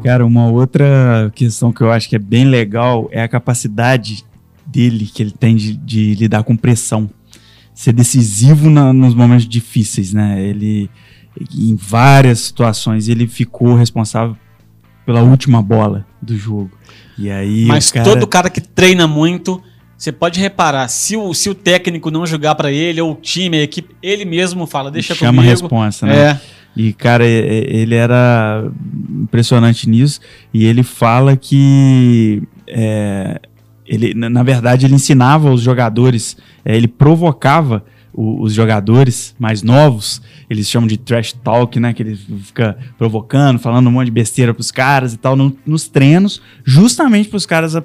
[0.03, 4.23] Cara, uma outra questão que eu acho que é bem legal é a capacidade
[4.65, 7.09] dele, que ele tem de, de lidar com pressão.
[7.73, 10.41] Ser decisivo na- nos momentos difíceis, né?
[10.41, 10.89] Ele,
[11.55, 14.35] em várias situações, ele ficou responsável
[15.05, 16.71] pela última bola do jogo.
[17.21, 18.03] E aí Mas cara...
[18.03, 19.61] todo cara que treina muito,
[19.97, 23.59] você pode reparar, se o, se o técnico não jogar pra ele, ou o time,
[23.59, 25.49] a equipe, ele mesmo fala, deixa chama a comigo.
[25.51, 26.15] responsa, né?
[26.15, 26.39] É,
[26.75, 28.67] E, cara, ele era
[29.09, 30.19] impressionante nisso.
[30.53, 32.41] E ele fala que.
[32.67, 33.39] é,
[33.85, 37.83] ele, na na verdade, ele ensinava os jogadores, é, ele provocava
[38.13, 41.93] o- os jogadores mais novos, eles chamam de trash talk, né?
[41.93, 45.87] Que ele fica provocando, falando um monte de besteira pros caras e tal, no- nos
[45.87, 47.83] treinos, justamente para os caras a-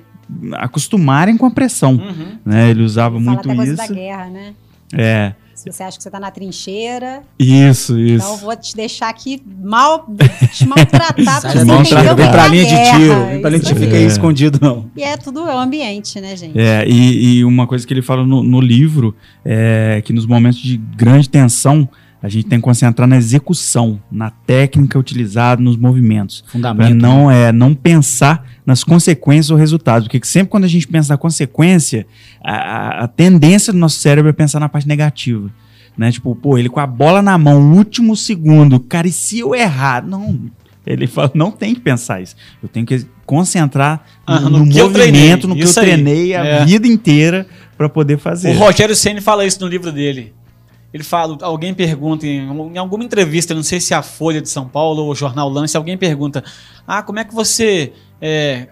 [0.54, 1.92] acostumarem com a pressão.
[1.94, 2.38] uhum.
[2.44, 2.70] Né?
[2.70, 3.94] Ele usava Fala muito coisa da isso.
[3.94, 4.54] guerra, né?
[4.92, 8.24] É, Se você acha que você tá na trincheira, isso, isso.
[8.24, 10.06] Então eu vou te deixar aqui mal,
[10.52, 13.26] te maltratar, pra você tiro, vem pra é linha de guerra, tiro.
[13.26, 14.06] Vem pra linha de tiro, fica aí É.
[14.06, 14.90] escondido, não.
[14.94, 16.58] E é tudo é o ambiente, né, gente?
[16.58, 20.60] É, e, e uma coisa que ele fala no, no livro é que nos momentos
[20.60, 21.88] de grande tensão,
[22.26, 26.42] a gente tem que concentrar na execução, na técnica utilizada, nos movimentos.
[26.48, 26.94] Fundamento.
[26.94, 30.08] não, é, não pensar nas consequências ou resultados.
[30.08, 32.04] Porque sempre quando a gente pensa na consequência,
[32.44, 35.48] a, a- tendência do nosso cérebro é pensar na parte negativa.
[35.96, 36.10] Né?
[36.10, 40.04] Tipo, pô, ele com a bola na mão, último segundo, cara, e se eu errar?
[40.04, 40.40] Não.
[40.84, 42.36] Ele fala, não tem que pensar isso.
[42.62, 45.82] Eu tenho que concentrar Ah, no, no no que eu movimento, no que Isso eu
[45.84, 45.90] aí.
[45.90, 46.64] treinei a É.
[46.64, 47.46] vida inteira
[47.76, 48.50] pra poder fazer.
[48.50, 50.32] O Rogério Ceni fala isso no livro dele.
[50.96, 54.48] Ele fala, alguém pergunta em, em alguma entrevista, não sei se é a Folha de
[54.48, 56.42] São Paulo ou o Jornal Lance, alguém pergunta:
[56.86, 58.68] Ah, como é que você é,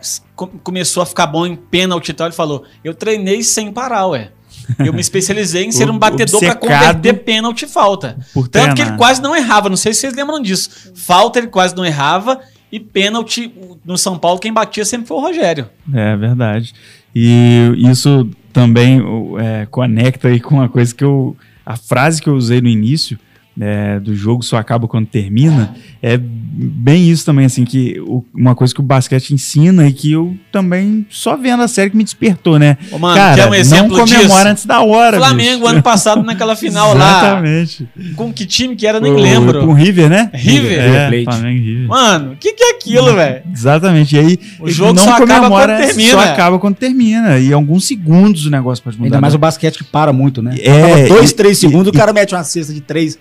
[0.62, 2.26] começou a ficar bom em pênalti e tal?
[2.26, 4.30] Ele falou: Eu treinei sem parar, ué.
[4.78, 8.16] Eu me especializei em ser um batedor pra obcecado converter pênalti e falta.
[8.32, 8.94] Por Tanto que treinar.
[8.94, 10.92] ele quase não errava, não sei se vocês lembram disso.
[10.94, 12.40] Falta ele quase não errava
[12.72, 13.52] e pênalti
[13.84, 15.68] no São Paulo quem batia sempre foi o Rogério.
[15.92, 16.72] É verdade.
[17.14, 19.02] E isso também
[19.38, 21.36] é, conecta aí com uma coisa que eu.
[21.64, 23.18] A frase que eu usei no início
[23.60, 28.54] é, do jogo só acaba quando termina, é bem isso também, assim, que o- uma
[28.54, 32.04] coisa que o basquete ensina e que eu também, só vendo a série que me
[32.04, 32.76] despertou, né?
[32.92, 34.48] Ô, mano, Cara, quer um exemplo não comemora disso?
[34.48, 35.66] antes da hora, Flamengo, bicho.
[35.68, 37.18] ano passado, naquela final lá.
[37.18, 37.88] Exatamente.
[38.16, 39.60] Com que time que era, nem O- lembro.
[39.60, 40.30] Com o River, né?
[40.32, 40.78] River?
[40.80, 41.24] É, Plate.
[41.24, 41.88] Flamengo River.
[41.88, 43.42] Mano, o que, que é aquilo, velho?
[43.52, 44.14] Exatamente.
[44.14, 46.10] E aí, O jogo não só acaba comemora, quando termina.
[46.10, 47.38] Só acaba quando termina.
[47.38, 49.06] E em alguns segundos o negócio pode mudar.
[49.08, 50.54] Ainda mais o basquete que para muito, né?
[50.60, 53.18] É, dois, três e- segundos, e- o cara mete uma cesta de três.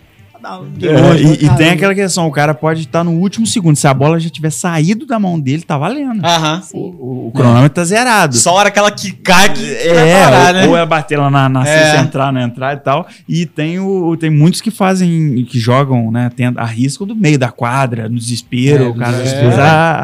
[0.81, 3.75] É, longe, e, e tem aquela questão, o cara pode estar no último segundo.
[3.75, 6.23] Se a bola já tiver saído da mão dele, tá valendo.
[6.25, 6.61] Aham.
[6.73, 8.35] O, o cronômetro tá zerado.
[8.35, 10.67] Só a hora que ela quicar que É, parar, ou, né?
[10.67, 11.65] ou é bater lá na, na É.
[11.65, 13.07] cesta, entrar, não entrar e tal.
[13.27, 16.29] E tem, o, tem muitos que fazem, que jogam, né?
[16.35, 19.53] Tem, arriscam do meio da quadra, no desespero, É, o cara desespero.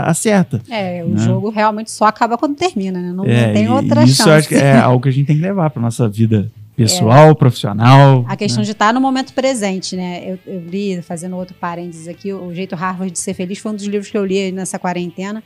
[0.06, 0.62] acerta.
[0.70, 1.26] É, o Né?
[1.26, 3.12] jogo realmente só acaba quando termina, né?
[3.14, 4.12] Não, É, não tem e- outra e chance.
[4.22, 6.50] isso eu acho que é algo que a gente tem que levar pra nossa vida
[6.84, 8.26] pessoal, profissional.
[8.28, 8.66] A questão né?
[8.66, 10.24] de estar no momento presente, né?
[10.26, 13.76] Eu, eu li, fazendo outro parênteses aqui, O Jeito Harvard de Ser Feliz foi um
[13.76, 15.44] dos livros que eu li nessa quarentena.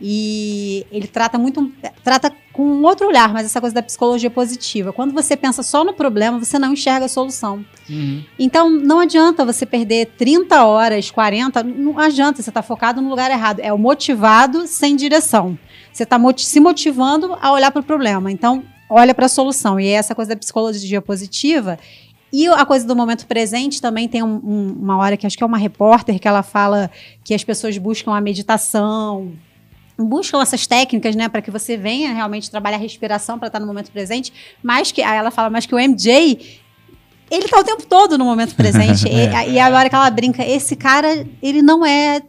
[0.00, 1.72] E ele trata muito,
[2.04, 4.92] trata com um outro olhar, mas essa coisa da psicologia positiva.
[4.92, 7.64] Quando você pensa só no problema, você não enxerga a solução.
[7.88, 8.22] Uhum.
[8.38, 13.30] Então, não adianta você perder 30 horas, 40, não adianta, você está focado no lugar
[13.30, 13.60] errado.
[13.60, 15.58] É o motivado sem direção.
[15.90, 18.30] Você está se motivando a olhar para o problema.
[18.30, 19.78] Então, olha para a solução.
[19.80, 21.78] E é essa coisa da psicologia positiva.
[22.32, 25.42] E a coisa do momento presente também tem um- um- uma hora que acho que
[25.42, 26.90] é uma repórter que ela fala
[27.24, 29.32] que as pessoas buscam a meditação,
[29.98, 33.66] buscam essas técnicas, né, para que você venha realmente trabalhar a respiração para estar no
[33.66, 34.32] momento presente,
[34.62, 36.60] mas que aí ela fala, mas que o MJ
[37.30, 39.06] ele tá o tempo todo no momento presente.
[39.08, 39.48] É.
[39.48, 42.20] e, e agora que ela brinca, esse cara, ele não é,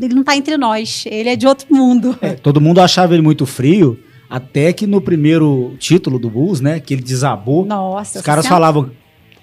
[0.00, 2.16] ele não tá entre nós, ele é de outro mundo.
[2.22, 3.98] É, todo mundo achava ele muito frio,
[4.28, 8.48] até que no primeiro título do Bulls, né, que ele desabou, Nossa, os caras você
[8.48, 8.90] falavam,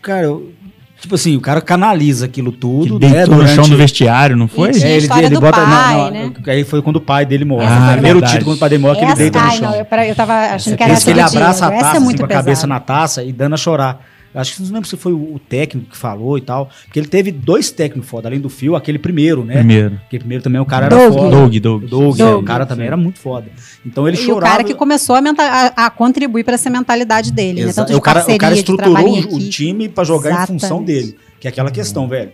[0.01, 0.51] cara, eu-
[0.99, 3.55] tipo assim, o cara canaliza aquilo Que tudo, deitou né, no durante...
[3.55, 4.69] chão do vestiário, não foi?
[4.69, 6.31] E tinha a história do pai, né?
[6.47, 7.65] Aí foi quando o pai dele morre.
[7.65, 8.34] Essa o primeiro verdade.
[8.34, 9.69] título quando o pai dele morre, que ele Essa- deita no chão.
[9.71, 11.88] não, eu, pra- eu tava achando que era essa que ele abraça a taça Essa
[11.88, 12.34] é assim, com a pesada.
[12.34, 13.99] cabeça na taça e dando a chorar.
[14.36, 16.69] Acho que não lembro se foi o o técnico que falou e tal.
[16.86, 19.55] Porque ele teve dois técnicos foda, além do Fio, aquele primeiro, né?
[19.57, 19.95] Primeiro.
[20.05, 21.13] Aquele primeiro também o cara era Doug.
[21.13, 21.29] foda.
[21.29, 21.84] Doug, Doug.
[21.86, 22.19] Doug, Doug.
[22.19, 23.47] é, o cara também era muito foda.
[23.86, 24.53] Então ele e chorava.
[24.53, 27.69] o cara que começou a, a- a contribuir para essa mentalidade dele, né?
[27.69, 30.31] Exa- Tanto de o, cara, o parceria, cara de estruturou o, o time pra jogar
[30.43, 30.86] em função Exatamente.
[30.86, 31.17] dele.
[31.39, 32.31] Que é aquela questão, velho.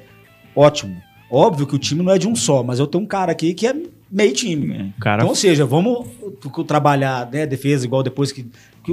[0.56, 0.96] Ótimo.
[1.32, 3.54] Óbvio que o time não é de um só, mas eu tenho um cara aqui
[3.54, 3.76] que é
[4.12, 4.74] meio time.
[4.76, 6.08] É, o cara Então, ou seja, vamos
[6.68, 8.48] trabalhar né, defesa igual depois que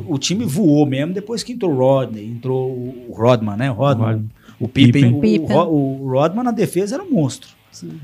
[0.06, 3.70] o time voou mesmo, depois que entrou o Rodney, entrou o Rodman, né?
[3.70, 4.30] O Rodman, Rodman.
[4.60, 4.92] o Pippen.
[4.92, 5.18] Pippen.
[5.18, 5.56] O, Pippen.
[5.56, 7.48] Ro- o Rodman na defesa era um monstro.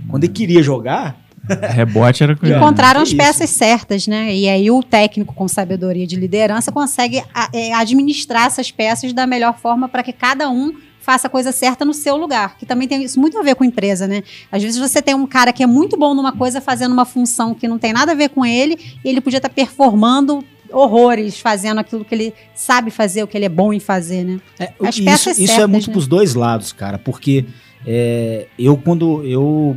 [0.08, 1.16] Quando ele queria jogar,
[1.70, 2.54] rebote era ele.
[2.54, 3.16] Encontraram que as isso.
[3.16, 4.34] peças certas, né?
[4.34, 7.22] E aí o técnico com sabedoria de liderança consegue
[7.52, 11.84] é, administrar essas peças da melhor forma para que cada um faça a coisa certa
[11.84, 14.22] no seu lugar, que também tem isso muito a ver com empresa, né?
[14.52, 17.54] Às vezes você tem um cara que é muito bom numa coisa fazendo uma função
[17.56, 21.78] que não tem nada a ver com ele, e ele podia estar performando horrores, fazendo
[21.78, 24.40] aquilo que ele sabe fazer, o que ele é bom em fazer, né?
[24.80, 25.92] As isso, peças isso é certas, muito né?
[25.92, 27.44] pros dois lados, cara, porque
[27.86, 29.76] é, eu quando eu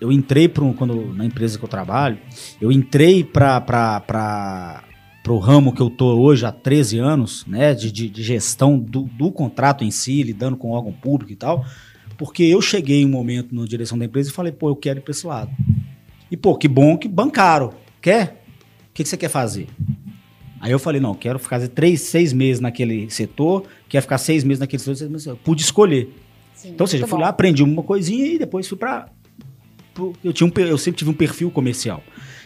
[0.00, 2.18] eu entrei para quando na empresa que eu trabalho,
[2.60, 4.84] eu entrei para para
[5.22, 9.04] pro ramo que eu tô hoje há 13 anos, né, de, de, de gestão do,
[9.04, 11.64] do contrato em si, lidando com órgão público e tal,
[12.18, 14.98] porque eu cheguei em um momento na direção da empresa e falei, pô, eu quero
[14.98, 15.50] ir para esse lado.
[16.30, 17.72] E pô, que bom que bancaram.
[18.02, 18.44] Quer?
[18.90, 19.66] O que, que você quer fazer?
[20.64, 24.60] Aí eu falei, não, quero ficar três, seis meses naquele setor, quero ficar seis meses
[24.60, 26.08] naquele setor, seis meses, eu pude escolher.
[26.64, 29.08] Então, ou seja, eu fui lá, aprendi uma coisinha e depois fui para
[30.24, 32.02] eu tinha um, eu sempre tive um perfil comercial.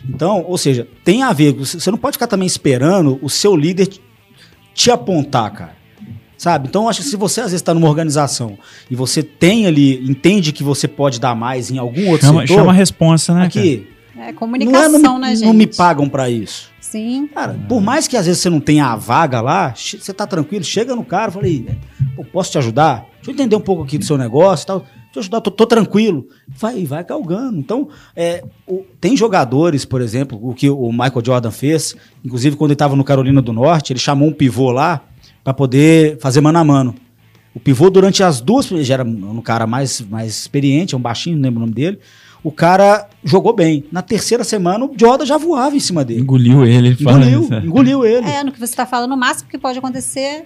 [0.07, 3.55] Então, ou seja, tem a ver, você você não pode ficar também esperando o seu
[3.57, 3.89] líder
[4.75, 5.79] te- apontar, cara.
[6.37, 6.69] Sabe?
[6.69, 8.59] Então, eu acho que se você às vezes está numa organização
[8.91, 12.55] e você tem ali, entende que você pode dar mais em algum outro Chama, setor,
[12.55, 13.45] chama a responsa, né?
[13.47, 15.47] aqui, É não, é, comunicação, não, me, né, gente?
[15.47, 16.71] não me pagam para isso.
[16.91, 17.29] Sim.
[17.35, 20.65] Cara, por mais que às vezes você não tenha a vaga lá, você tá tranquilo,
[20.65, 21.67] chega no cara e fala, "Ih,
[22.17, 23.05] pô, posso te ajudar?
[23.17, 24.79] Deixa eu entender um pouco aqui do seu negócio e tal.
[24.81, 26.27] Deixa eu ajudar, tô, tô tranquilo.
[26.49, 27.59] Vai, vai galgando.
[27.59, 32.71] Então, é, o- tem jogadores, por exemplo, o que o Michael Jordan fez, inclusive quando
[32.71, 35.03] ele estava no Carolina do Norte, ele chamou um pivô lá
[35.45, 36.95] para poder fazer mano a mano.
[37.55, 38.71] O pivô, durante as duas.
[38.71, 41.75] Ele já era um cara mais, mais experiente, é um baixinho, não lembro o nome
[41.75, 41.99] dele.
[42.43, 43.85] O cara jogou bem.
[43.91, 46.21] Na terceira semana, o Jordan já voava em cima dele.
[46.21, 47.59] Engoliu ele, Engoliu, isso, é.
[47.59, 48.29] engoliu ele.
[48.29, 50.45] É, no que você está falando, o máximo que pode acontecer,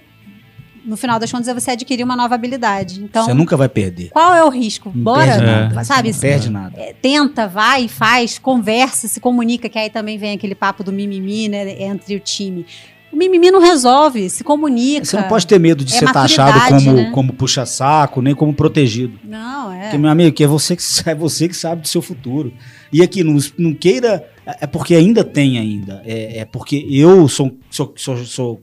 [0.83, 3.01] no final das contas, é você adquirir uma nova habilidade.
[3.03, 4.09] Então, Você nunca vai perder.
[4.09, 4.91] qual é o risco?
[4.93, 5.83] Não Bora, perde nada.
[5.83, 6.11] sabe?
[6.11, 6.79] Não perde nada.
[6.79, 11.47] É, tenta, vai, faz, conversa, se comunica, que aí também vem aquele papo do mimimi,
[11.47, 12.65] né, entre o time.
[13.13, 15.05] O mimimi não resolve, se comunica.
[15.05, 17.11] Você não pode ter medo de É ser taxado como, né?
[17.13, 19.19] como puxa-saco, nem como protegido.
[19.23, 19.83] Não, é.
[19.83, 22.51] Porque, meu amigo, que é você que, é você que sabe do seu futuro.
[22.91, 24.27] E aqui, não, não queira.
[24.59, 26.01] É porque ainda tem ainda.
[26.05, 28.61] É, é porque eu sou, sou, sou, sou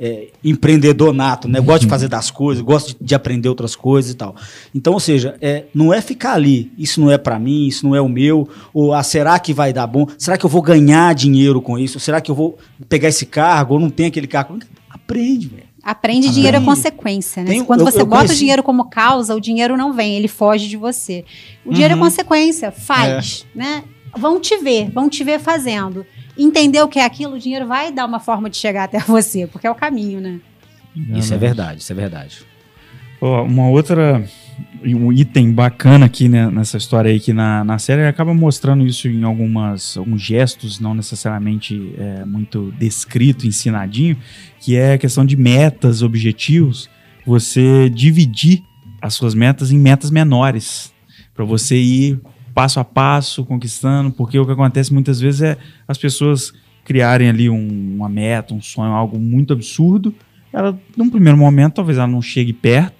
[0.00, 1.60] é, empreendedor nato, né?
[1.60, 4.34] Gosto de fazer das coisas, gosto de, de aprender outras coisas e tal.
[4.74, 6.70] Então, ou seja, é, não é ficar ali.
[6.78, 8.48] Isso não é pra mim, isso não é o meu.
[8.72, 10.06] Ou ah, será que vai dar bom?
[10.16, 11.98] Será que eu vou ganhar dinheiro com isso?
[11.98, 14.58] Será que eu vou pegar esse cargo ou não tem aquele cargo?
[14.88, 15.68] Aprende, velho.
[15.82, 17.50] Aprende dinheiro é consequência, né?
[17.50, 20.16] Tem- Quando eu- você eu bota conheci- o dinheiro como causa, o dinheiro não vem,
[20.16, 21.24] ele foge de você.
[21.64, 22.00] O dinheiro Uhum.
[22.00, 23.84] é consequência, faz, né?
[24.16, 26.04] Vão te ver, vão te ver fazendo.
[26.38, 29.46] Entender o que é aquilo, o dinheiro vai dar uma forma de chegar até você,
[29.46, 30.40] porque é o caminho, né?
[31.14, 32.38] Isso é verdade, isso é verdade.
[33.20, 34.24] Ó, uma outra
[34.84, 38.86] um item bacana aqui né, nessa história aí que na, na série ele acaba mostrando
[38.86, 44.16] isso em algumas alguns gestos não necessariamente é, muito descrito ensinadinho
[44.60, 46.88] que é a questão de metas objetivos
[47.26, 48.62] você dividir
[49.00, 50.92] as suas metas em metas menores
[51.34, 52.20] para você ir
[52.58, 55.56] passo a passo conquistando porque o que acontece muitas vezes é
[55.86, 56.52] as pessoas
[56.84, 60.12] criarem ali um- uma meta um sonho algo muito absurdo
[60.52, 62.96] ela num primeiro momento talvez ela não chegue perto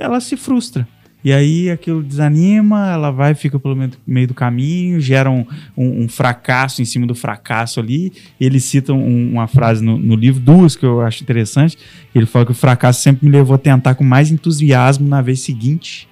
[0.00, 0.86] ela se frustra.
[1.24, 5.44] E aí aquilo desanima, ela vai, fica pelo meio- do caminho, gera um,
[5.76, 8.12] um- um fracasso em cima do fracasso ali.
[8.40, 11.76] Ele cita um- uma frase no, no livro, duas que eu acho interessante.
[12.14, 15.40] Ele fala que o fracasso sempre me levou a tentar com mais entusiasmo na vez
[15.40, 16.08] seguinte.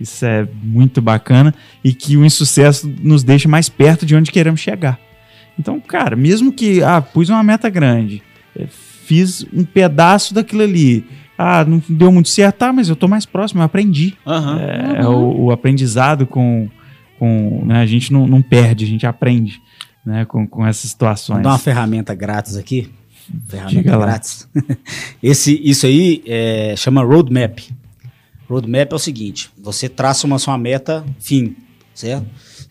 [0.00, 1.54] Isso é muito bacana.
[1.84, 4.98] E que o insucesso nos deixa mais perto de onde queremos chegar.
[5.58, 8.22] Então, cara, mesmo que, ah, pus uma meta grande,
[8.56, 8.66] eh,
[9.04, 11.04] fiz um pedaço daquilo ali,
[11.36, 14.14] ah, não deu muito certo, tá, mas eu tô mais próximo, eu aprendi.
[14.26, 14.60] Aham.
[14.60, 16.68] É, é o, o aprendizado com.
[17.18, 19.60] com né, a gente não, não perde, a gente aprende
[20.04, 21.42] né, com, com essas Vou situações.
[21.42, 22.90] dar uma ferramenta grátis aqui.
[23.48, 24.06] Ferramenta Diga lá.
[24.06, 24.48] grátis.
[25.22, 27.58] Esse, isso aí é, chama roadmap.
[28.50, 31.56] Roadmap é o seguinte: você traça uma sua meta fim,
[31.94, 32.26] certo?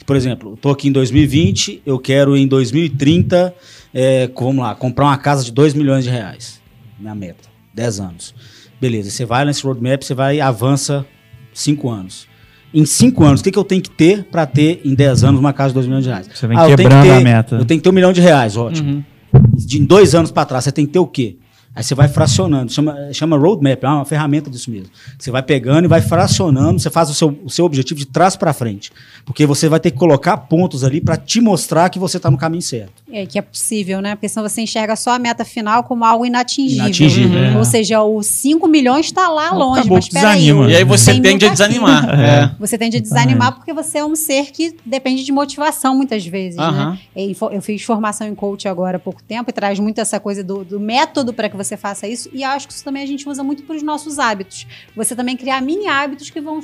[0.06, 3.54] Por exemplo, eu tô aqui em 2020, eu quero em 2030,
[3.94, 6.60] é, vamos lá, comprar uma casa de 2 milhões de reais.
[7.00, 8.34] Minha meta, 10 anos.
[8.82, 11.06] Beleza, você vai nesse roadmap, você vai e avança
[11.54, 12.28] 5 anos.
[12.74, 15.40] Em 5 anos, o que, que eu tenho que ter para ter em 10 anos
[15.40, 16.30] uma casa de 2 milhões de reais?
[16.34, 17.56] Você vem que quebrando ter- a meta.
[17.56, 19.04] Eu tenho que ter um milhão de reais, ótimo
[19.34, 19.42] Uhum.
[19.56, 21.38] de dois anos para trás, você tem que ter o quê?
[21.76, 24.88] Aí você vai fracionando, chama, chama roadmap, é uma ferramenta disso mesmo.
[25.18, 28.36] Você vai pegando e vai fracionando, você faz o seu, o seu objetivo de trás
[28.36, 28.92] para frente.
[29.24, 32.38] Porque você vai ter que colocar pontos ali para te mostrar que você está no
[32.38, 32.92] caminho certo.
[33.12, 34.16] É que é possível, né?
[34.16, 36.86] Porque senão você enxerga só a meta final como algo inatingível.
[36.86, 37.58] Inatingível, é.
[37.58, 40.66] Ou seja, os 5 milhões está lá longe, Acabou mas desanima.
[40.66, 42.10] o E aí você 100 mil tende a desanimar.
[42.20, 42.52] É.
[42.60, 46.58] Você tende a desanimar porque você é um ser que depende de motivação muitas vezes,
[46.58, 47.00] né?
[47.16, 50.20] E fo- Eu fiz formação em coach agora há pouco tempo e traz muito essa
[50.20, 52.30] coisa do, do método para que você faça isso.
[52.34, 54.68] E acho que isso também a gente usa muito para os nossos hábitos.
[54.96, 56.62] Você também criar mini hábitos que vão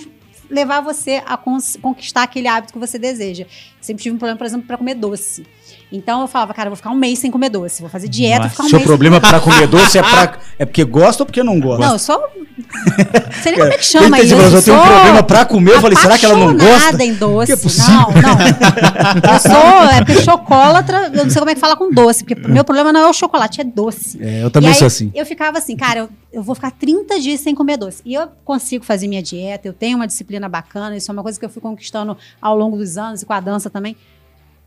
[0.49, 3.45] levar você a conquistar aquele hábito que você deseja.
[3.85, 5.45] Sempre tive um problema, por exemplo, para comer doce.
[5.91, 8.43] Então eu falava, cara, eu vou ficar um mês sem comer doce, vou fazer dieta,
[8.43, 8.47] Nossa.
[8.47, 11.25] vou ficar um Seu mês problema para comer doce é, pra, é porque gosta ou
[11.25, 11.85] porque não gosta?
[11.85, 12.19] Não, eu sou.
[12.55, 14.55] Não sei nem como é que chama entendi, isso.
[14.55, 15.73] eu tenho um problema para comer.
[15.73, 17.03] Eu falei, será que ela não gosta?
[17.03, 17.57] em doce.
[17.57, 19.33] Que é não, não.
[19.33, 19.89] Eu sou.
[19.91, 21.11] É porque chocolatra.
[21.13, 22.23] Eu não sei como é que fala com doce.
[22.23, 24.17] Porque o meu problema não é o chocolate, é doce.
[24.21, 25.11] É, eu também aí, sou assim.
[25.13, 28.01] Eu ficava assim, cara, eu, eu vou ficar 30 dias sem comer doce.
[28.05, 31.37] E eu consigo fazer minha dieta, eu tenho uma disciplina bacana, isso é uma coisa
[31.37, 33.91] que eu fui conquistando ao longo dos anos e com a dança também.
[33.93, 33.97] O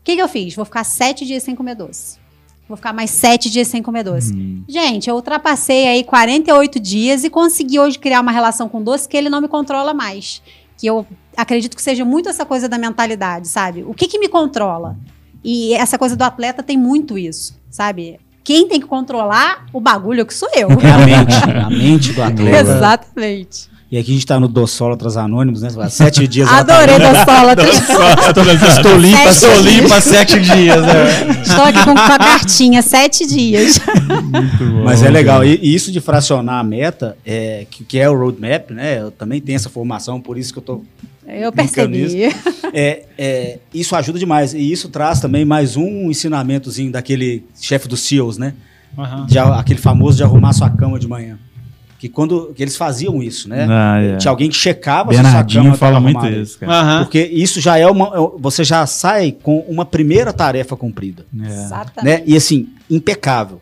[0.03, 0.55] que, que eu fiz?
[0.55, 2.19] Vou ficar sete dias sem comer doce.
[2.67, 4.31] Vou ficar mais sete dias sem comer doce.
[4.31, 4.63] Hum.
[4.67, 9.17] Gente, eu ultrapassei aí 48 dias e consegui hoje criar uma relação com doce que
[9.17, 10.43] ele não me controla mais.
[10.77, 11.05] Que eu
[11.35, 13.83] acredito que seja muito essa coisa da mentalidade, sabe?
[13.83, 14.95] O que, que me controla?
[15.43, 18.19] E essa coisa do atleta tem muito isso, sabe?
[18.43, 20.69] Quem tem que controlar o bagulho que sou eu.
[20.69, 21.35] É a mente,
[21.65, 22.59] a mente do atleta.
[22.59, 23.69] Exatamente.
[23.91, 25.69] E aqui a gente tá no Dossólatras Anônimos, né?
[25.89, 26.47] Sete dias.
[26.47, 27.75] tá Adorei Dossólatras.
[28.77, 30.85] Estou limpa, Sete estou limpa sete dias.
[30.85, 31.41] né?
[31.41, 33.79] Estou aqui com, a cartinha, sete dias.
[34.85, 35.43] Mas é legal.
[35.43, 39.01] E, e isso de fracionar a meta, é, que, que é o roadmap, né?
[39.01, 40.83] Eu também tenho essa formação, por isso que eu tô.
[41.27, 42.25] Eu percebi.
[42.71, 44.53] É, é, isso ajuda demais.
[44.53, 48.53] E isso traz também mais um ensinamentozinho daquele chefe dos SEALs, né?
[48.95, 49.25] Aham.
[49.25, 51.39] De aquele famoso de arrumar sua cama de manhã.
[51.99, 53.67] Que quando que eles faziam isso, né?
[53.69, 54.15] Ah, é.
[54.17, 56.41] Tinha alguém que checava se sua Bernardinho fala muito arrumada.
[56.41, 56.71] isso, cara.
[56.71, 57.03] Aham.
[57.03, 58.05] Porque isso já é uma.
[58.07, 61.25] é- Você já sai com uma primeira tarefa cumprida.
[61.43, 61.45] É.
[61.45, 62.05] Exatamente.
[62.05, 62.23] né?
[62.25, 63.59] E assim, impecável.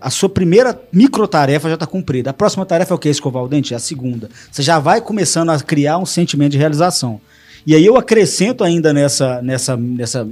[0.00, 2.30] A sua primeira microtarefa já está cumprida.
[2.30, 3.08] A próxima tarefa é o que?
[3.08, 3.72] Escovar o dente?
[3.72, 4.28] É a segunda.
[4.50, 7.20] Você já vai começando a criar um sentimento de realização.
[7.64, 10.28] E aí eu acrescento ainda nessa, nessa, nessa,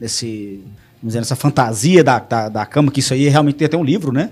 [0.00, 0.60] nesse,
[1.02, 3.84] vamos dizer, nessa fantasia da, da, da cama, que isso aí realmente tem até um
[3.84, 4.30] livro, né?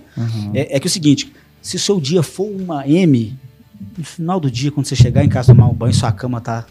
[0.54, 1.32] É, é que é o seguinte,
[1.62, 3.36] se o seu dia for uma M,
[3.96, 6.66] no final do dia, quando você chegar em casa tomar um banho, sua cama tá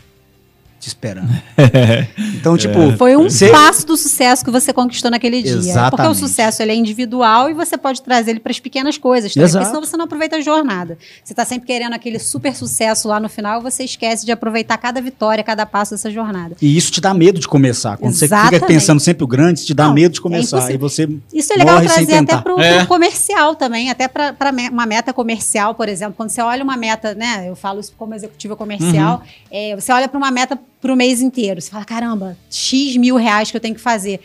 [0.79, 1.27] te esperando.
[2.35, 5.53] Então, tipo, Foi um você- passo do sucesso que você conquistou naquele dia.
[5.53, 6.17] Porque o Exatamente.
[6.17, 9.33] sucesso ele é individual e você pode trazer ele para as pequenas coisas.
[9.33, 9.63] Também, Exato.
[9.65, 10.97] porque senão você não aproveita a jornada.
[11.23, 15.01] Você está sempre querendo aquele super sucesso lá no final, você esquece de aproveitar cada
[15.01, 16.55] vitória, cada passo dessa jornada.
[16.61, 17.97] E isso te dá medo de começar.
[17.97, 18.53] Quando você Exatamente.
[18.55, 20.57] fica pensando sempre o grande, te dá Não, medo de é começar.
[20.71, 20.75] impossível.
[20.75, 22.41] e você Isso é legal morre sem trazer até tentar.
[22.43, 22.85] para o É.
[22.85, 24.35] comercial também, até para
[24.71, 26.13] uma meta comercial, por exemplo.
[26.15, 27.45] Quando você olha uma meta, né?
[27.49, 29.21] Eu falo isso como executiva comercial,
[29.51, 31.61] é, você olha para uma meta para o mês inteiro.
[31.61, 34.19] Você fala, caramba, X mil reais que eu tenho que fazer.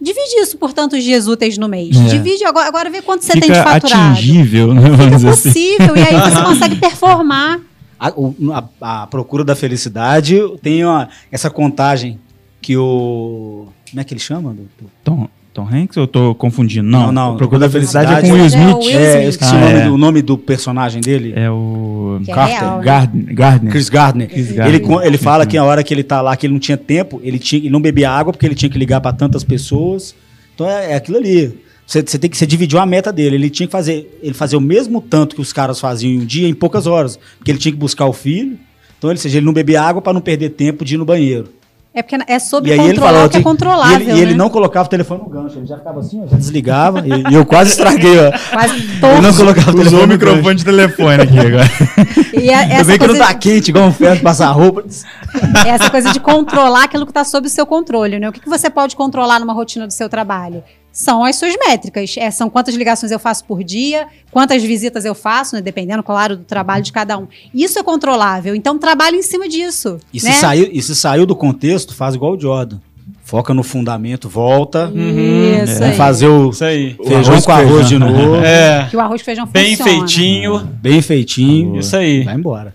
[0.00, 1.96] Divide isso por tantos dias úteis no mês.
[1.96, 2.04] É.
[2.08, 4.12] Divide agora, agora vê quanto você tem de Fica faturado.
[4.12, 4.80] atingível, né?
[4.82, 5.42] Vamos Fica dizer assim.
[5.52, 7.60] possível, e aí você consegue performar.
[7.98, 12.18] A, a- a procura da felicidade tem uma- essa contagem
[12.60, 13.68] que o.
[13.90, 14.50] Como é que ele chama?
[14.52, 16.86] do- do- Tom, Tom Hanks ou eu tô confundindo?
[16.86, 18.76] Não, Não, não, Procura da Felicidade é com o Will é o Smith.
[18.76, 19.22] Will É, Smith.
[19.24, 19.84] eu esqueci Ah, o, nome é.
[19.84, 21.32] do, o nome do personagem dele.
[21.34, 22.84] É o é Carter, real, né?
[22.84, 23.34] Gardner.
[23.34, 23.72] Gardner.
[23.72, 24.28] Chris Gardner.
[24.28, 24.80] Chris Ele, Gardner.
[24.82, 27.20] con- ele fala que a hora que ele tá lá, que ele não tinha tempo,
[27.24, 30.14] ele, tinha, ele não bebia água porque ele tinha que ligar para tantas pessoas.
[30.54, 31.58] Então é, é aquilo ali.
[31.86, 33.36] Você, você tem que você dividiu a meta dele.
[33.36, 36.24] Ele tinha que fazer, ele fazia o mesmo tanto que os caras faziam em um
[36.26, 38.58] dia em poucas horas, porque ele tinha que buscar o filho.
[38.98, 41.04] Então, ele, ou seja, ele não bebia água para não perder tempo de ir no
[41.04, 41.48] banheiro.
[41.96, 44.00] É porque é sobre E aí ele controlar falou o que é que- controlável.
[44.00, 44.36] E ele, e ele né?
[44.36, 47.02] não colocava o telefone no gancho, ele já ficava assim, ó, já desligava.
[47.08, 48.30] e, e eu quase estraguei, ó.
[48.52, 49.36] Quase Ele não torto.
[49.38, 50.26] colocava o Usou telefone o no gancho.
[50.36, 51.70] microfone de telefone aqui agora.
[52.36, 54.84] E a- essa bem que não tá de- quente, igual um ferro, passar roupa.
[55.66, 58.28] essa coisa de controlar aquilo que está sob o seu controle, né?
[58.28, 60.62] O que, que você pode controlar numa rotina do seu trabalho?
[60.96, 62.14] São as suas métricas.
[62.16, 65.60] É, são quantas ligações eu faço por dia, quantas visitas eu faço, né?
[65.60, 67.28] dependendo, claro, do trabalho de cada um.
[67.52, 68.54] Isso é controlável.
[68.54, 69.98] Então, trabalhe em cima disso.
[70.10, 70.32] E se, né?
[70.32, 72.78] saiu, e se saiu do contexto, faz igual o Jordan.
[73.22, 74.90] Foca no fundamento, volta.
[74.94, 75.96] Isso Vamos aí.
[75.96, 76.94] fazer o Isso aí.
[76.94, 77.98] feijão arroz com arroz de feijão.
[77.98, 78.36] novo.
[78.36, 78.86] É.
[78.88, 79.98] Que o arroz com feijão Bem funciona.
[79.98, 80.58] feitinho.
[80.80, 81.78] Bem feitinho.
[81.78, 82.24] Isso aí.
[82.24, 82.74] Vai embora.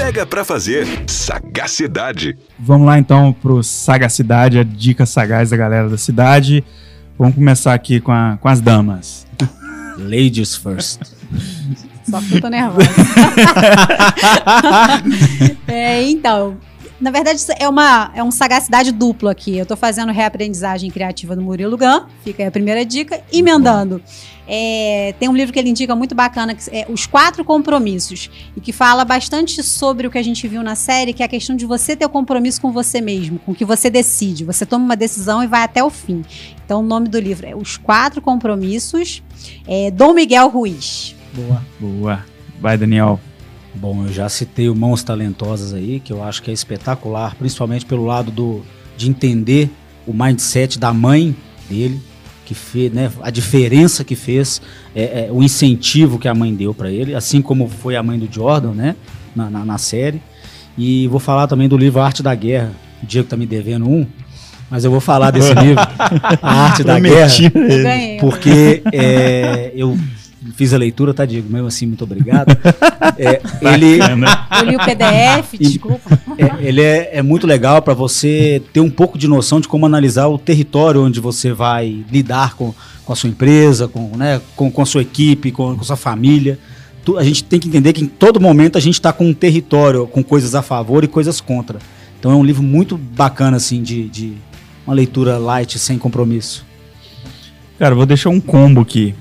[0.00, 0.86] Pega pra fazer.
[1.06, 2.34] Sagacidade.
[2.58, 6.64] Vamos lá então pro Sagacidade, a dica sagaz da galera da cidade.
[7.18, 9.26] Vamos começar aqui com, a- com as damas.
[9.98, 11.00] Ladies first.
[12.08, 12.88] Só que eu tô nervosa.
[15.68, 16.56] É, então,
[17.00, 19.56] na verdade, é uma é um sagacidade duplo aqui.
[19.56, 24.02] Eu tô fazendo reaprendizagem criativa do Murilo Gun, fica aí a primeira dica, emendando.
[24.52, 28.60] É, tem um livro que ele indica muito bacana, que é Os Quatro Compromissos, e
[28.60, 31.54] que fala bastante sobre o que a gente viu na série, que é a questão
[31.54, 34.44] de você ter o compromisso com você mesmo, com o que você decide.
[34.44, 36.24] Você toma uma decisão e vai até o fim.
[36.64, 39.22] Então, o nome do livro é Os Quatro Compromissos,
[39.66, 41.14] é, Dom Miguel Ruiz.
[41.32, 41.62] Boa.
[41.78, 42.26] Boa.
[42.60, 43.20] Vai, Daniel.
[43.74, 47.86] Bom, eu já citei o Mãos Talentosas aí, que eu acho que é espetacular, principalmente
[47.86, 48.62] pelo lado do,
[48.96, 49.70] de entender
[50.06, 51.34] o mindset da mãe
[51.68, 52.00] dele,
[52.44, 54.60] que fez, né, a diferença que fez,
[54.94, 58.18] é, é, o incentivo que a mãe deu para ele, assim como foi a mãe
[58.18, 58.96] do Jordan, né,
[59.36, 60.20] na, na, na série.
[60.76, 62.72] E vou falar também do livro Arte da Guerra.
[63.02, 64.04] O Diego tá me devendo um,
[64.68, 65.82] mas eu vou falar desse livro,
[66.42, 67.28] A Arte da Guerra.
[68.20, 69.96] Porque é, eu
[70.54, 71.48] fiz a leitura, tá, Diego?
[71.52, 72.56] Mesmo assim, muito obrigado.
[73.18, 73.40] É,
[73.74, 76.18] ele, Eu li o PDF, desculpa.
[76.38, 79.84] é, ele é, é muito legal para você ter um pouco de noção de como
[79.84, 82.74] analisar o território onde você vai lidar com,
[83.04, 85.96] com a sua empresa, com, né, com, com a sua equipe, com, com a sua
[85.96, 86.58] família.
[87.04, 89.34] Tu- a gente tem que entender que em todo momento a gente está com um
[89.34, 91.78] território, com coisas a favor e coisas contra.
[92.18, 94.32] Então é um livro muito bacana, assim, de, de
[94.86, 96.64] uma leitura light, sem compromisso.
[97.78, 99.14] Cara, vou deixar um combo aqui.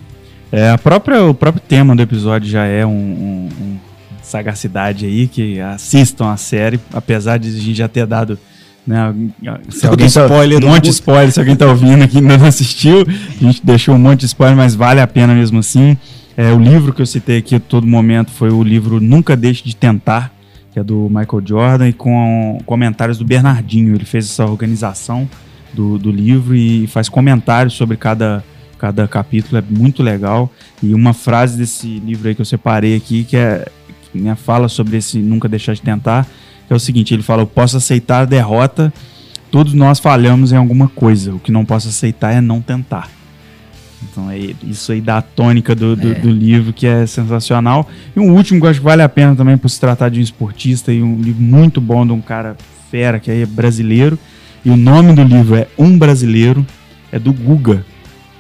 [0.52, 3.78] É, a própria, o próprio tema do episódio já é um, um- um
[4.24, 8.38] sagacidade aí, que assistam a série, apesar de a gente já ter dado.
[8.88, 9.14] Né,
[9.70, 12.38] se alguém tá- spoiler um monte de spoiler, se alguém tá ouvindo aqui e ainda
[12.38, 15.96] não assistiu, a gente deixou um monte de spoiler, mas vale a pena mesmo assim.
[16.36, 19.64] É, o livro que eu citei aqui a todo momento foi o livro Nunca Deixe
[19.64, 20.32] de Tentar,
[20.74, 23.94] que é do Michael Jordan, e com comentários do Bernardinho.
[23.94, 25.30] Ele fez essa organização
[25.74, 28.44] do, do livro e faz comentários sobre cada,
[28.80, 30.52] cada capítulo, é muito legal.
[30.82, 33.68] E uma frase desse livro aí que eu separei aqui, que é
[34.12, 36.26] que, né, fala sobre esse nunca deixar de tentar,
[36.68, 38.92] que é o seguinte, ele fala, eu posso aceitar a derrota,
[39.52, 43.10] todos nós falhamos em alguma coisa, o que não posso aceitar é não tentar.
[44.02, 47.88] Então é isso aí da tônica do, do, do livro, que é sensacional.
[48.16, 50.20] E um último que eu acho que vale a pena também por se tratar de
[50.20, 52.56] um esportista e um livro muito bom de um cara
[52.90, 54.18] fera, que aí é brasileiro.
[54.64, 56.66] E o nome do livro é Um Brasileiro,
[57.12, 57.86] é do Guga.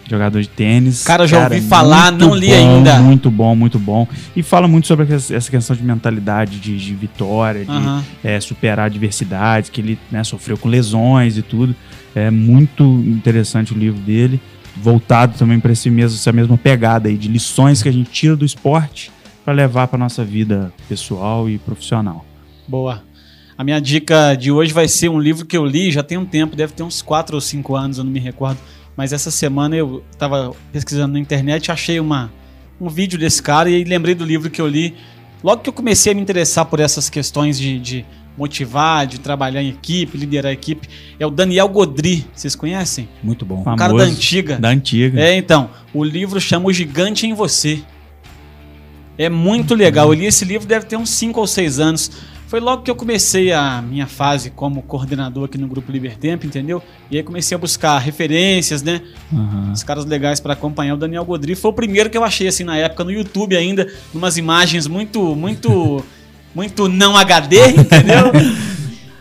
[0.10, 1.03] Jogador de tênis.
[1.03, 2.99] Cara, já ouvi falar, não li bom, ainda.
[2.99, 4.07] Muito bom, muito bom.
[4.36, 8.03] E fala muito sobre essa questão de mentalidade, de, de vitória, de Aham.
[8.24, 11.76] é, superar adversidades, que ele né, sofreu com lesões e tudo.
[12.16, 14.41] É muito interessante o livro dele,
[14.76, 18.36] voltado também para esse mesmo, essa mesma pegada aí de lições que a gente tira
[18.36, 19.12] do esporte
[19.45, 22.26] para levar para nossa vida pessoal e profissional.
[22.68, 23.03] Boa.
[23.60, 26.26] A minha dica de hoje vai ser um livro que eu li já tem um
[26.26, 28.57] tempo, deve ter uns 4 ou 5 anos, eu não me recordo.
[28.95, 32.31] Mas essa semana eu tava pesquisando na internet, achei uma,
[32.79, 34.95] um vídeo desse cara e lembrei do livro que eu li.
[35.43, 38.05] Logo que eu comecei a me interessar por essas questões de, de
[38.37, 40.87] motivar, de trabalhar em equipe, liderar a equipe,
[41.19, 42.25] é o Daniel Godry.
[42.33, 43.07] Vocês conhecem?
[43.21, 43.61] Muito bom.
[43.61, 44.57] Um cara da antiga.
[44.57, 45.19] Da antiga.
[45.19, 47.81] É, então, o livro chama O Gigante em Você.
[49.17, 50.07] É muito legal.
[50.07, 52.11] Eu li esse livro deve ter uns 5 ou 6 anos.
[52.50, 56.82] Foi logo que eu comecei a minha fase como coordenador aqui no Grupo Libertempo, entendeu?
[57.12, 59.02] E aí comecei a buscar referências, né?
[59.32, 59.72] Aham.
[59.72, 60.95] Os caras legais para acompanhar.
[60.95, 63.88] O Daniel Godry foi o primeiro que eu achei, assim, na época, no YouTube ainda,
[64.12, 66.04] numas imagens muito, muito,
[66.56, 68.32] muito não HD, entendeu?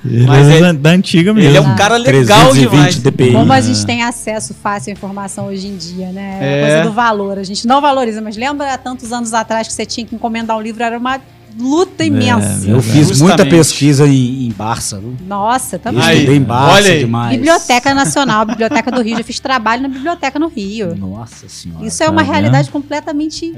[0.03, 1.51] Ele Mas é ele- da, da antiga mesmo.
[1.51, 2.97] Ele é um cara legal 320 demais.
[2.97, 3.33] DPI.
[3.35, 6.39] Como a gente tem acesso fácil à informação hoje em dia, né?
[6.41, 6.63] É.
[6.63, 7.37] A coisa do valor.
[7.39, 10.57] A gente não valoriza, mas lembra há tantos anos atrás que você tinha que encomendar
[10.57, 11.21] um livro, era uma
[11.59, 12.69] luta imensa.
[12.69, 13.39] Eu É, fiz justamente.
[13.39, 14.99] muita pesquisa em, em Barça.
[14.99, 15.17] viu?
[15.27, 16.03] Nossa, Eu também.
[16.03, 17.37] Aí, estudei em Barça demais.
[17.37, 19.17] Biblioteca Nacional, Biblioteca do Rio.
[19.17, 20.95] Já fiz trabalho na Biblioteca no Rio.
[20.95, 21.85] Nossa senhora.
[21.85, 23.53] Isso é uma tá realidade completamente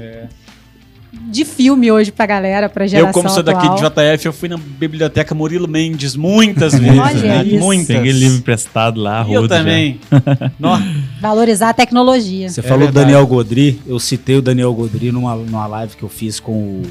[1.29, 3.75] de filme hoje pra galera, pra geração Eu, como sou daqui atual.
[3.91, 6.97] de JF, eu fui na biblioteca Murilo Mendes muitas vezes.
[6.99, 7.43] Olha né?
[7.43, 7.59] isso.
[7.59, 7.87] Muitas.
[7.97, 9.99] Peguei livro emprestado lá, eu também.
[11.21, 12.49] Valorizar a tecnologia.
[12.49, 13.05] Você É falou do verdade.
[13.11, 16.81] Daniel Godry, eu citei o Daniel Godry numa, numa live que eu fiz com o,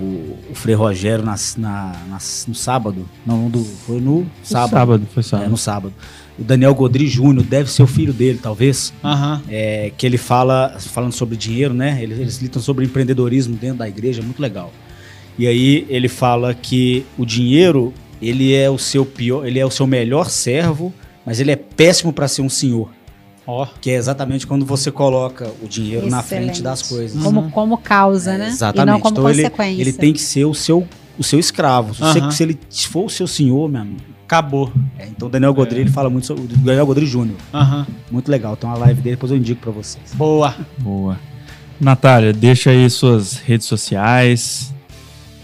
[0.00, 3.08] o, o Frei Rogério nas- na, nas- no sábado.
[3.26, 4.70] Não, do, foi no sábado.
[4.70, 5.50] Sábado, foi É, sábado.
[5.50, 5.94] no sábado.
[6.38, 8.92] O Daniel Godry Júnior deve ser o filho dele, talvez.
[9.02, 9.42] Aham.
[9.48, 11.98] É, que ele fala, falando sobre dinheiro, né?
[12.02, 14.72] Eles, eles lidam sobre empreendedorismo dentro da igreja, muito legal.
[15.38, 17.92] E aí ele fala que o dinheiro,
[18.22, 20.92] ele é o seu pior, ele é o seu melhor servo,
[21.26, 22.90] mas ele é péssimo para ser um senhor.
[23.50, 23.66] Ó.
[23.80, 26.44] Que é exatamente quando você coloca o dinheiro na Excelente.
[26.44, 27.22] frente das coisas.
[27.22, 28.48] Como, como causa, né?
[28.48, 28.88] Exatamente.
[28.88, 29.80] E não como então ele, consequência.
[29.80, 30.86] ele tem que ser o seu,
[31.18, 31.94] o seu escravo.
[31.94, 32.58] Se, você- se ele
[32.90, 34.00] for o seu senhor, meu amigo.
[34.26, 34.70] Acabou.
[34.98, 37.38] É, então o Daniel Godry, ele fala muito sobre o Daniel Godry Júnior.
[37.54, 37.86] Aham.
[38.10, 38.54] Muito legal.
[38.54, 40.12] Tem uma live dele, depois eu indico para vocês.
[40.12, 40.54] Boa.
[40.76, 41.18] Boa.
[41.80, 44.74] Natália, deixa aí suas redes sociais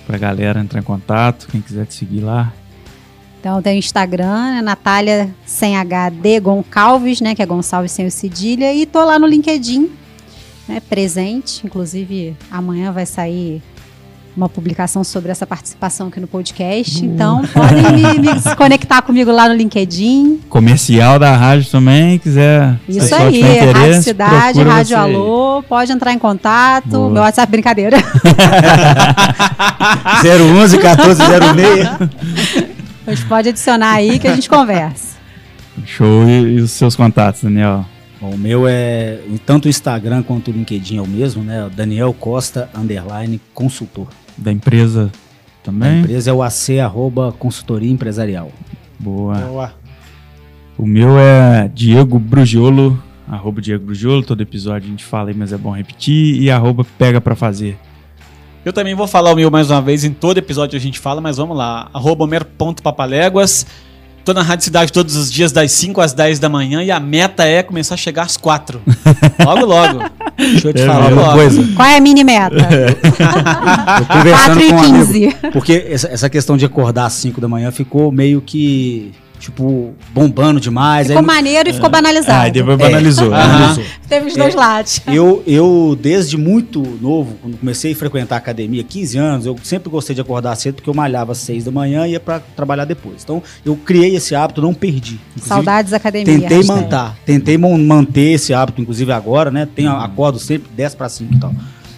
[0.07, 2.53] pra galera entrar em contato, quem quiser te seguir lá.
[3.45, 4.63] Então tem o Instagram, né?
[4.63, 7.35] Natália sem HD Goncalves, né?
[7.35, 8.73] Que é Gonçalves sem o cedilha.
[8.73, 9.91] E tô lá no LinkedIn,
[10.67, 10.81] né?
[10.89, 11.61] Presente.
[11.63, 13.61] Inclusive, amanhã vai sair
[14.35, 17.05] uma publicação sobre essa participação aqui no podcast.
[17.05, 20.41] Então, podem me, me se conectar comigo lá no LinkedIn.
[20.49, 22.81] Comercial da rádio também, quiser.
[22.89, 24.97] Isso aí, Rádio Cidade, Rádio.
[24.97, 26.89] Alô, pode entrar em contato.
[26.89, 27.11] Boa.
[27.11, 27.99] Meu WhatsApp, brincadeira.
[30.25, 32.74] 011 1406.
[33.07, 35.17] Mas pode adicionar aí que a gente conversa.
[35.85, 36.29] Show.
[36.29, 37.85] E, e os seus contatos, Daniel?
[38.21, 41.69] Bom, o meu é tanto o Instagram quanto o LinkedIn é o mesmo, né?
[41.75, 44.09] Daniel Costa underline consultor.
[44.37, 46.01] Da empresa A também?
[46.01, 48.51] empresa é o AC arroba consultoria empresarial.
[48.99, 49.35] Boa.
[49.35, 49.75] Boa.
[50.79, 55.53] O meu é Diego Brugiolo, arroba Diego Brugiolo, todo episódio a gente fala aí, mas
[55.53, 57.77] é bom repetir, e arroba pega pra fazer.
[58.65, 61.21] Eu também vou falar o meu mais uma vez, em todo episódio a gente fala,
[61.21, 61.91] mas vamos lá.
[61.93, 63.67] Arroba homero.papaléguas.
[64.25, 66.99] Tô na Rádio Cidade todos os dias, das 5 às 10 da manhã, e a
[66.99, 68.81] meta é começar a chegar às 4.
[69.45, 69.99] Logo, logo.
[70.39, 71.63] Deixa eu te É falar uma coisa.
[71.77, 72.57] Qual é a mini meta?
[74.01, 75.05] Eu 4 conversando e com um amigo.
[75.05, 75.37] 15.
[75.53, 79.13] Porque essa, essa questão de acordar às 5 da manhã ficou meio que,
[79.45, 81.07] tipo, bombando demais.
[81.07, 82.41] Ficou Aí- maneiro e ficou banalizado.
[82.41, 83.31] Ah, e depois É, banalizou.
[83.31, 83.37] né?
[83.47, 83.85] banalizou.
[84.09, 85.01] Teve os dois lados.
[85.07, 89.91] Eu, eu, desde muito novo, quando comecei a frequentar a academia, 15 anos, eu sempre
[89.91, 92.85] gostei de acordar cedo porque eu malhava às 6 da manhã e ia pra trabalhar
[92.87, 93.23] depois.
[93.23, 95.21] Então, eu criei esse hábito, não perdi.
[95.37, 96.25] Inclusive, Saudades academia.
[96.41, 99.69] Tentei manter, tentei manter esse hábito, inclusive agora, né?
[99.75, 101.55] Tenho, acordo sempre 10 para 5 e tal.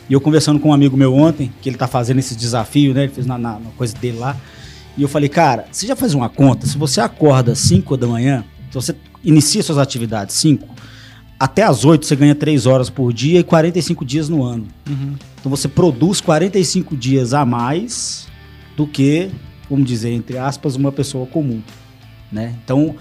[0.09, 3.05] E eu conversando com um amigo meu ontem, que ele tá fazendo esse desafio, né?
[3.05, 4.36] Ele fez na, na- na coisa dele lá.
[4.97, 6.66] E eu falei, cara, você já faz uma conta?
[6.66, 10.66] Se você acorda 5 da manhã, se você inicia suas atividades 5,
[11.38, 14.66] até às 8 você ganha 3 horas por dia e 45 dias no ano.
[15.38, 18.26] Então você produz 45 dias a mais
[18.76, 19.30] do que,
[19.68, 21.62] vamos dizer, entre aspas, uma pessoa comum.
[22.32, 22.55] Né?
[22.64, 22.97] Então,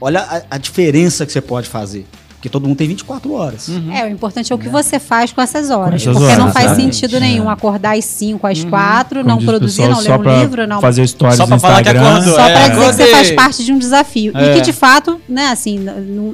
[0.00, 2.06] olha a, a diferença que você pode fazer.
[2.42, 3.68] Porque todo mundo tem 24 horas.
[3.68, 3.92] Uhum.
[3.92, 6.02] É, o importante é o que você faz com essas horas.
[6.02, 6.96] Com essas porque não horas, faz exatamente.
[6.96, 7.52] sentido nenhum É.
[7.52, 8.70] acordar às 5, às Uhum.
[8.70, 10.80] 4, Como não produzir, não ler um livro, não.
[10.80, 12.10] Fazer stories Só no pra falar que Instagram.
[12.14, 14.32] acordou, Só É, pra dizer que você faz parte de um desafio.
[14.36, 14.50] É.
[14.50, 15.86] E que, de fato, né, assim,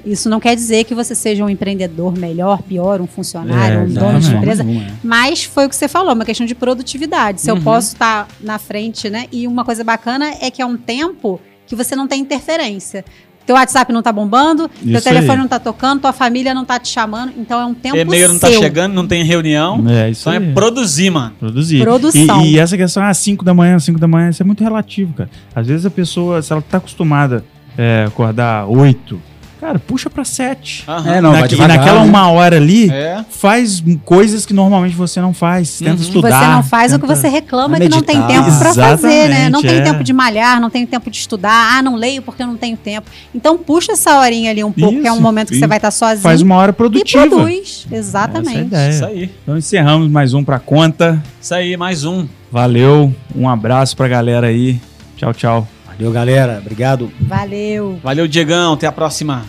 [0.07, 3.89] isso não quer dizer que você seja um empreendedor melhor, pior, um funcionário, É, um
[3.93, 4.63] dono de empresa.
[4.63, 4.87] É.
[5.05, 7.43] Mas foi o que você falou, uma questão de produtividade.
[7.43, 7.59] Se Uhum.
[7.59, 9.27] eu posso estar na frente, né?
[9.31, 13.05] E uma coisa bacana é que é um tempo que você não tem interferência.
[13.49, 15.39] Teu WhatsApp não tá bombando, teu Isso telefone aí.
[15.39, 17.33] não tá tocando, tua família não tá te chamando.
[17.35, 18.61] Então é um tempo E-mail não tá seu.
[18.61, 19.83] chegando, não tem reunião.
[19.89, 20.53] É, isso Então é aí.
[20.53, 21.33] produzir, mano.
[21.41, 21.81] Produzir.
[21.83, 22.43] Produção.
[22.45, 25.15] E, e essa questão, ah, 5 da manhã, 5 da manhã, isso é muito relativo,
[25.15, 25.31] cara.
[25.57, 27.43] Às vezes a pessoa, se ela tá acostumada
[27.79, 29.19] é, acordar 8,
[29.61, 30.85] cara, puxa pra 7.
[30.89, 31.11] Aham.
[31.15, 32.07] É, não, vai Naque- e devagar, naquela né?
[32.11, 33.25] uma hora ali, É.
[33.31, 35.79] faz coisas que normalmente você não faz.
[35.79, 36.01] Tenta Uhum.
[36.01, 36.41] estudar.
[36.41, 38.45] você não faz o que tenta- você reclama que não tem meditar.
[38.45, 39.49] tempo pra fazer, né?
[39.51, 39.83] Não Exatamente, tem é.
[39.83, 41.77] tempo de malhar, não tem tempo de estudar.
[41.79, 43.11] Ah, não leio porque eu não tenho tempo.
[43.35, 45.67] Então puxa essa horinha ali um pouco, que é um Isso, momento que e você
[45.67, 46.23] vai estar sozinho.
[46.23, 47.27] Faz uma hora e produtiva.
[47.29, 47.87] produz.
[47.87, 48.59] Essa é a Exatamente.
[48.61, 48.91] ideia.
[48.91, 49.31] Isso aí.
[49.43, 51.23] Então encerramos mais um pra conta.
[51.41, 52.27] Isso aí, mais um.
[52.51, 54.81] Valeu, um abraço pra galera aí.
[55.17, 55.69] Tchau, tchau.
[55.99, 56.59] Valeu, galera.
[56.59, 57.13] Obrigado.
[57.21, 57.99] Valeu.
[58.03, 58.75] Valeu, Diegão.
[58.75, 59.45] Até a próxima.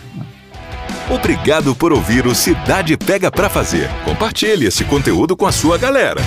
[1.08, 3.88] Obrigado por ouvir o Cidade Pega Pra Fazer.
[4.04, 6.20] Compartilhe esse conteúdo com a sua galera.